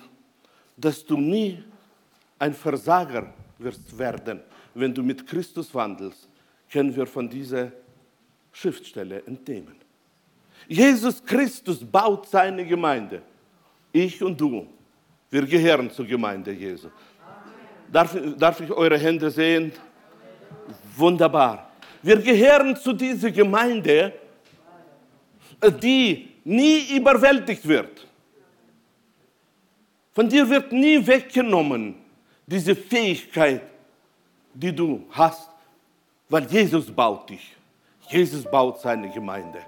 dass 0.76 1.04
du 1.04 1.16
nie 1.16 1.64
ein 2.38 2.54
Versager 2.54 3.32
wirst 3.58 3.98
werden, 3.98 4.40
wenn 4.74 4.94
du 4.94 5.02
mit 5.02 5.26
Christus 5.26 5.74
wandelst, 5.74 6.28
können 6.70 6.94
wir 6.94 7.06
von 7.06 7.28
dieser 7.28 7.72
Schriftstelle 8.52 9.22
entnehmen. 9.26 9.74
Jesus 10.68 11.24
Christus 11.24 11.84
baut 11.84 12.28
seine 12.28 12.64
Gemeinde. 12.64 13.22
Ich 13.92 14.22
und 14.22 14.40
du, 14.40 14.66
wir 15.30 15.42
gehören 15.46 15.90
zur 15.90 16.06
Gemeinde 16.06 16.52
Jesu. 16.52 16.88
Darf, 17.90 18.16
darf 18.38 18.60
ich 18.60 18.70
eure 18.70 18.98
Hände 18.98 19.30
sehen? 19.30 19.72
Wunderbar. 20.96 21.72
Wir 22.02 22.16
gehören 22.16 22.76
zu 22.76 22.92
dieser 22.92 23.30
Gemeinde, 23.30 24.12
die 25.82 26.28
nie 26.44 26.96
überwältigt 26.96 27.66
wird. 27.66 28.06
Von 30.12 30.28
dir 30.28 30.48
wird 30.48 30.72
nie 30.72 31.04
weggenommen 31.04 31.96
diese 32.46 32.74
Fähigkeit, 32.74 33.62
die 34.54 34.74
du 34.74 35.04
hast, 35.10 35.50
weil 36.28 36.44
Jesus 36.46 36.90
baut 36.90 37.28
dich. 37.28 37.56
Jesus 38.08 38.44
baut 38.44 38.80
seine 38.80 39.08
Gemeinde. 39.10 39.58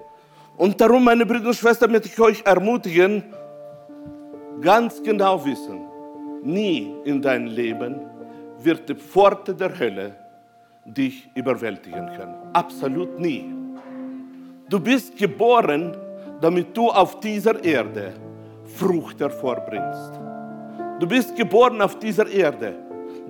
Und 0.57 0.81
darum, 0.81 1.05
meine 1.05 1.25
Brüder 1.25 1.49
und 1.49 1.57
Schwestern, 1.57 1.93
möchte 1.93 2.09
ich 2.09 2.21
euch 2.21 2.43
ermutigen, 2.45 3.25
ganz 4.61 5.03
genau 5.03 5.45
wissen, 5.45 5.81
nie 6.43 6.95
in 7.05 7.23
deinem 7.23 7.47
Leben 7.47 8.01
wird 8.59 8.89
die 8.89 8.95
Pforte 8.95 9.55
der 9.55 9.77
Hölle 9.79 10.17
dich 10.85 11.29
überwältigen 11.35 12.07
können. 12.17 12.35
Absolut 12.53 13.19
nie. 13.19 13.53
Du 14.69 14.81
bist 14.81 15.17
geboren, 15.17 15.97
damit 16.41 16.77
du 16.77 16.91
auf 16.91 17.21
dieser 17.21 17.63
Erde 17.63 18.13
Frucht 18.65 19.21
hervorbringst. 19.21 20.13
Du 20.99 21.07
bist 21.07 21.37
geboren 21.37 21.81
auf 21.83 21.99
dieser 21.99 22.27
Erde, 22.29 22.75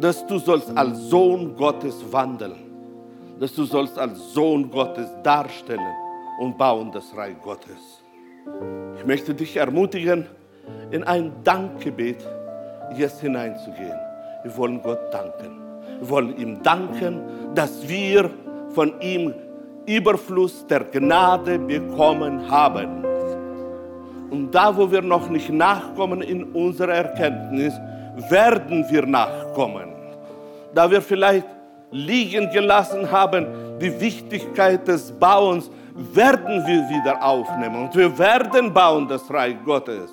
dass 0.01 0.27
du 0.27 0.39
sollst 0.39 0.77
als 0.77 0.99
Sohn 1.09 1.57
Gottes 1.57 1.95
wandeln, 2.11 2.55
dass 3.39 3.55
du 3.55 3.65
sollst 3.65 3.99
als 3.99 4.33
Sohn 4.33 4.71
Gottes 4.71 5.09
darstellen 5.23 5.95
und 6.41 6.57
bauen 6.57 6.91
das 6.93 7.17
Reich 7.17 7.41
Gottes. 7.43 8.03
Ich 8.99 9.07
möchte 9.07 9.35
dich 9.35 9.57
ermutigen, 9.57 10.27
in 10.91 11.05
ein 11.05 11.33
Dankgebet 11.45 12.19
jetzt 12.97 13.21
hineinzugehen. 13.21 13.99
Wir 14.43 14.57
wollen 14.57 14.83
Gott 14.83 15.13
danken. 15.13 15.59
Wir 16.01 16.09
wollen 16.09 16.37
ihm 16.37 16.63
danken, 16.63 17.21
dass 17.55 17.89
wir 17.89 18.31
von 18.71 19.01
ihm 19.01 19.35
Überfluss 19.87 20.67
der 20.67 20.85
Gnade 20.85 21.59
bekommen 21.59 22.51
haben. 22.51 23.05
Und 24.31 24.51
da, 24.53 24.77
wo 24.77 24.91
wir 24.91 25.03
noch 25.03 25.29
nicht 25.29 25.51
nachkommen 25.51 26.23
in 26.23 26.45
unserer 26.53 26.95
Erkenntnis, 26.95 27.75
werden 28.29 28.85
wir 28.89 29.07
nachkommen. 29.07 29.93
Da 30.75 30.91
wir 30.91 31.03
vielleicht 31.03 31.47
liegen 31.91 32.51
gelassen 32.51 33.11
haben, 33.11 33.47
die 33.81 34.01
Wichtigkeit 34.01 34.87
des 34.89 35.13
Bauens, 35.13 35.71
werden 35.95 36.67
wir 36.67 36.89
wieder 36.89 37.23
aufnehmen. 37.23 37.85
Und 37.85 37.95
wir 37.95 38.17
werden 38.19 38.73
bauen 38.73 39.07
das 39.07 39.31
Reich 39.31 39.57
Gottes. 39.65 40.11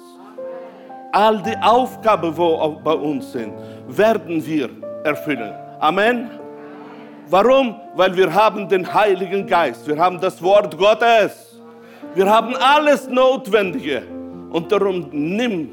All 1.12 1.42
die 1.42 1.58
Aufgaben, 1.58 2.36
wo 2.36 2.80
bei 2.84 2.94
uns 2.94 3.32
sind, 3.32 3.54
werden 3.88 4.46
wir 4.46 4.70
erfüllen. 5.04 5.54
Amen. 5.80 6.30
Warum? 7.30 7.76
Weil 7.96 8.16
wir 8.16 8.34
haben 8.34 8.68
den 8.68 8.92
Heiligen 8.92 9.46
Geist, 9.46 9.88
wir 9.88 9.98
haben 9.98 10.20
das 10.20 10.42
Wort 10.42 10.78
Gottes, 10.78 11.60
wir 12.16 12.30
haben 12.30 12.56
alles 12.56 13.08
Notwendige. 13.08 14.04
Und 14.52 14.72
darum 14.72 15.08
nimm 15.12 15.70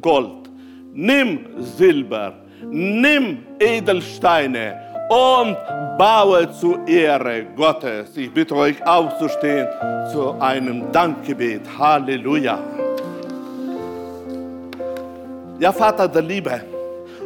Gold, 0.00 0.45
nimm 0.96 1.40
Silber, 1.58 2.32
nimm 2.70 3.38
Edelsteine 3.60 4.80
und 5.08 5.56
baue 5.98 6.50
zur 6.50 6.86
Ehre 6.88 7.44
Gottes. 7.54 8.16
Ich 8.16 8.32
bitte 8.32 8.56
euch 8.56 8.84
aufzustehen 8.84 9.68
zu 10.10 10.32
einem 10.40 10.90
Dankgebet. 10.90 11.62
Halleluja. 11.78 12.58
Ja, 15.58 15.72
Vater 15.72 16.08
der 16.08 16.22
Liebe, 16.22 16.60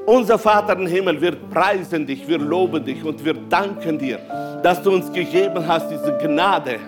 unser 0.06 0.38
Vater 0.38 0.74
im 0.74 0.86
Himmel, 0.86 1.20
wir 1.20 1.32
preisen 1.32 2.06
dich, 2.06 2.26
wir 2.28 2.38
loben 2.38 2.84
dich 2.84 3.02
und 3.04 3.24
wir 3.24 3.34
danken 3.34 3.98
dir, 3.98 4.18
dass 4.62 4.82
du 4.82 4.92
uns 4.92 5.12
gegeben 5.12 5.66
hast 5.66 5.90
diese 5.90 6.16
Gnade, 6.18 6.78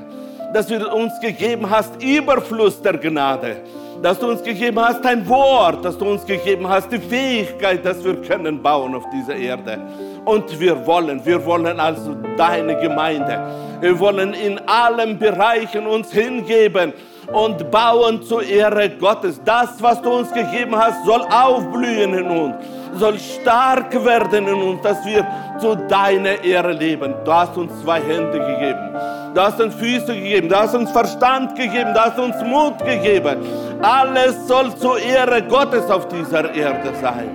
dass 0.55 0.69
du 0.69 0.89
uns 0.89 1.19
gegeben 1.21 1.69
hast 1.69 2.01
Überfluss 2.01 2.81
der 2.81 2.97
Gnade, 2.97 3.57
dass 4.01 4.19
du 4.19 4.29
uns 4.29 4.43
gegeben 4.43 4.79
hast 4.81 5.05
dein 5.05 5.29
Wort, 5.29 5.85
dass 5.85 5.99
du 5.99 6.07
uns 6.07 6.25
gegeben 6.25 6.69
hast 6.69 6.91
die 6.91 6.99
Fähigkeit, 6.99 7.85
dass 7.85 8.03
wir 8.05 8.17
können 8.23 8.63
bauen 8.63 8.95
auf 8.95 9.05
dieser 9.13 9.37
Erde. 9.37 9.79
Und 10.25 10.59
wir 10.59 10.87
wollen, 10.87 11.25
wir 11.25 11.45
wollen 11.45 11.79
also 11.79 12.17
deine 12.37 12.79
Gemeinde. 12.81 13.79
Wir 13.81 13.99
wollen 13.99 14.35
in 14.35 14.59
allen 14.67 15.19
Bereichen 15.19 15.87
uns 15.87 16.13
hingeben 16.13 16.93
und 17.31 17.71
bauen 17.71 18.23
zur 18.23 18.43
Ehre 18.43 18.91
Gottes. 18.91 19.41
Das, 19.45 19.81
was 19.81 20.01
du 20.03 20.11
uns 20.11 20.33
gegeben 20.33 20.77
hast, 20.77 21.05
soll 21.05 21.23
aufblühen 21.31 22.15
in 22.15 22.27
uns, 22.27 22.55
soll 22.95 23.19
stark 23.19 23.93
werden 24.05 24.49
in 24.49 24.63
uns, 24.63 24.83
dass 24.83 25.05
wir 25.05 25.27
zu 25.61 25.77
deiner 25.77 26.43
Ehre 26.43 26.73
leben. 26.73 27.15
Du 27.25 27.33
hast 27.33 27.57
uns 27.57 27.73
zwei 27.83 28.01
Hände 28.01 28.39
gegeben, 28.39 28.91
du 29.35 29.41
hast 29.41 29.61
uns 29.61 29.75
Füße 29.75 30.15
gegeben, 30.15 30.49
du 30.49 30.57
hast 30.57 30.75
uns 30.75 30.91
Verstand 30.91 31.55
gegeben, 31.57 31.93
du 31.95 32.01
hast 32.01 32.19
uns 32.19 32.37
Mut 32.43 32.79
gegeben. 32.85 33.37
Alles 33.81 34.47
soll 34.47 34.75
zur 34.77 34.99
Ehre 34.99 35.43
Gottes 35.43 35.91
auf 35.91 36.09
dieser 36.09 36.53
Erde 36.55 36.93
sein. 37.01 37.31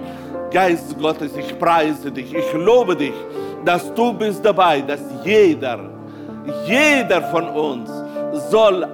Geist 0.51 0.97
Gottes, 0.99 1.35
ich 1.35 1.57
preise 1.59 2.11
dich, 2.11 2.33
ich 2.33 2.53
lobe 2.53 2.95
dich, 2.95 3.13
dass 3.65 3.93
du 3.93 4.13
bist 4.13 4.45
dabei, 4.45 4.81
dass 4.81 5.01
jeder, 5.23 5.79
jeder 6.65 7.21
von 7.23 7.49
uns 7.49 7.89
soll 8.49 8.88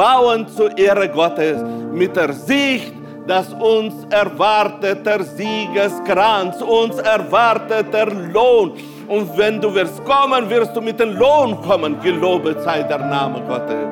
bauen 0.00 0.48
zur 0.48 0.70
Ehre 0.78 1.10
Gottes 1.10 1.62
mit 1.92 2.16
der 2.16 2.32
Sicht, 2.32 2.94
dass 3.26 3.52
uns 3.52 3.92
erwartet 4.08 5.04
der 5.04 5.22
Siegeskranz, 5.22 6.62
uns 6.62 6.96
erwartet 6.96 7.92
der 7.92 8.06
Lohn. 8.06 8.72
Und 9.06 9.36
wenn 9.36 9.60
du 9.60 9.74
wirst 9.74 10.02
kommen, 10.06 10.48
wirst 10.48 10.74
du 10.74 10.80
mit 10.80 10.98
dem 10.98 11.14
Lohn 11.18 11.60
kommen. 11.60 12.00
Gelobet 12.00 12.62
sei 12.62 12.82
der 12.82 12.96
Name 12.96 13.42
Gottes. 13.46 13.88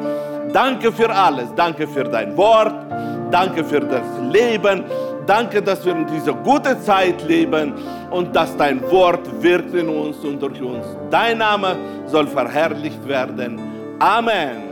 Danke 0.50 0.90
für 0.90 1.10
alles. 1.10 1.48
Danke 1.54 1.86
für 1.86 2.04
dein 2.04 2.34
Wort. 2.38 2.74
Danke 3.30 3.62
für 3.62 3.80
das 3.80 4.06
Leben. 4.32 4.84
Danke, 5.26 5.60
dass 5.60 5.84
wir 5.84 5.92
in 5.92 6.06
dieser 6.06 6.32
guten 6.32 6.80
Zeit 6.80 7.22
leben 7.28 7.74
und 8.10 8.34
dass 8.34 8.56
dein 8.56 8.80
Wort 8.90 9.26
wirkt 9.42 9.74
in 9.74 9.90
uns 9.90 10.16
und 10.24 10.40
durch 10.40 10.62
uns. 10.62 10.86
Dein 11.10 11.36
Name 11.36 11.76
soll 12.06 12.26
verherrlicht 12.26 13.06
werden. 13.06 13.60
Amen. 13.98 14.67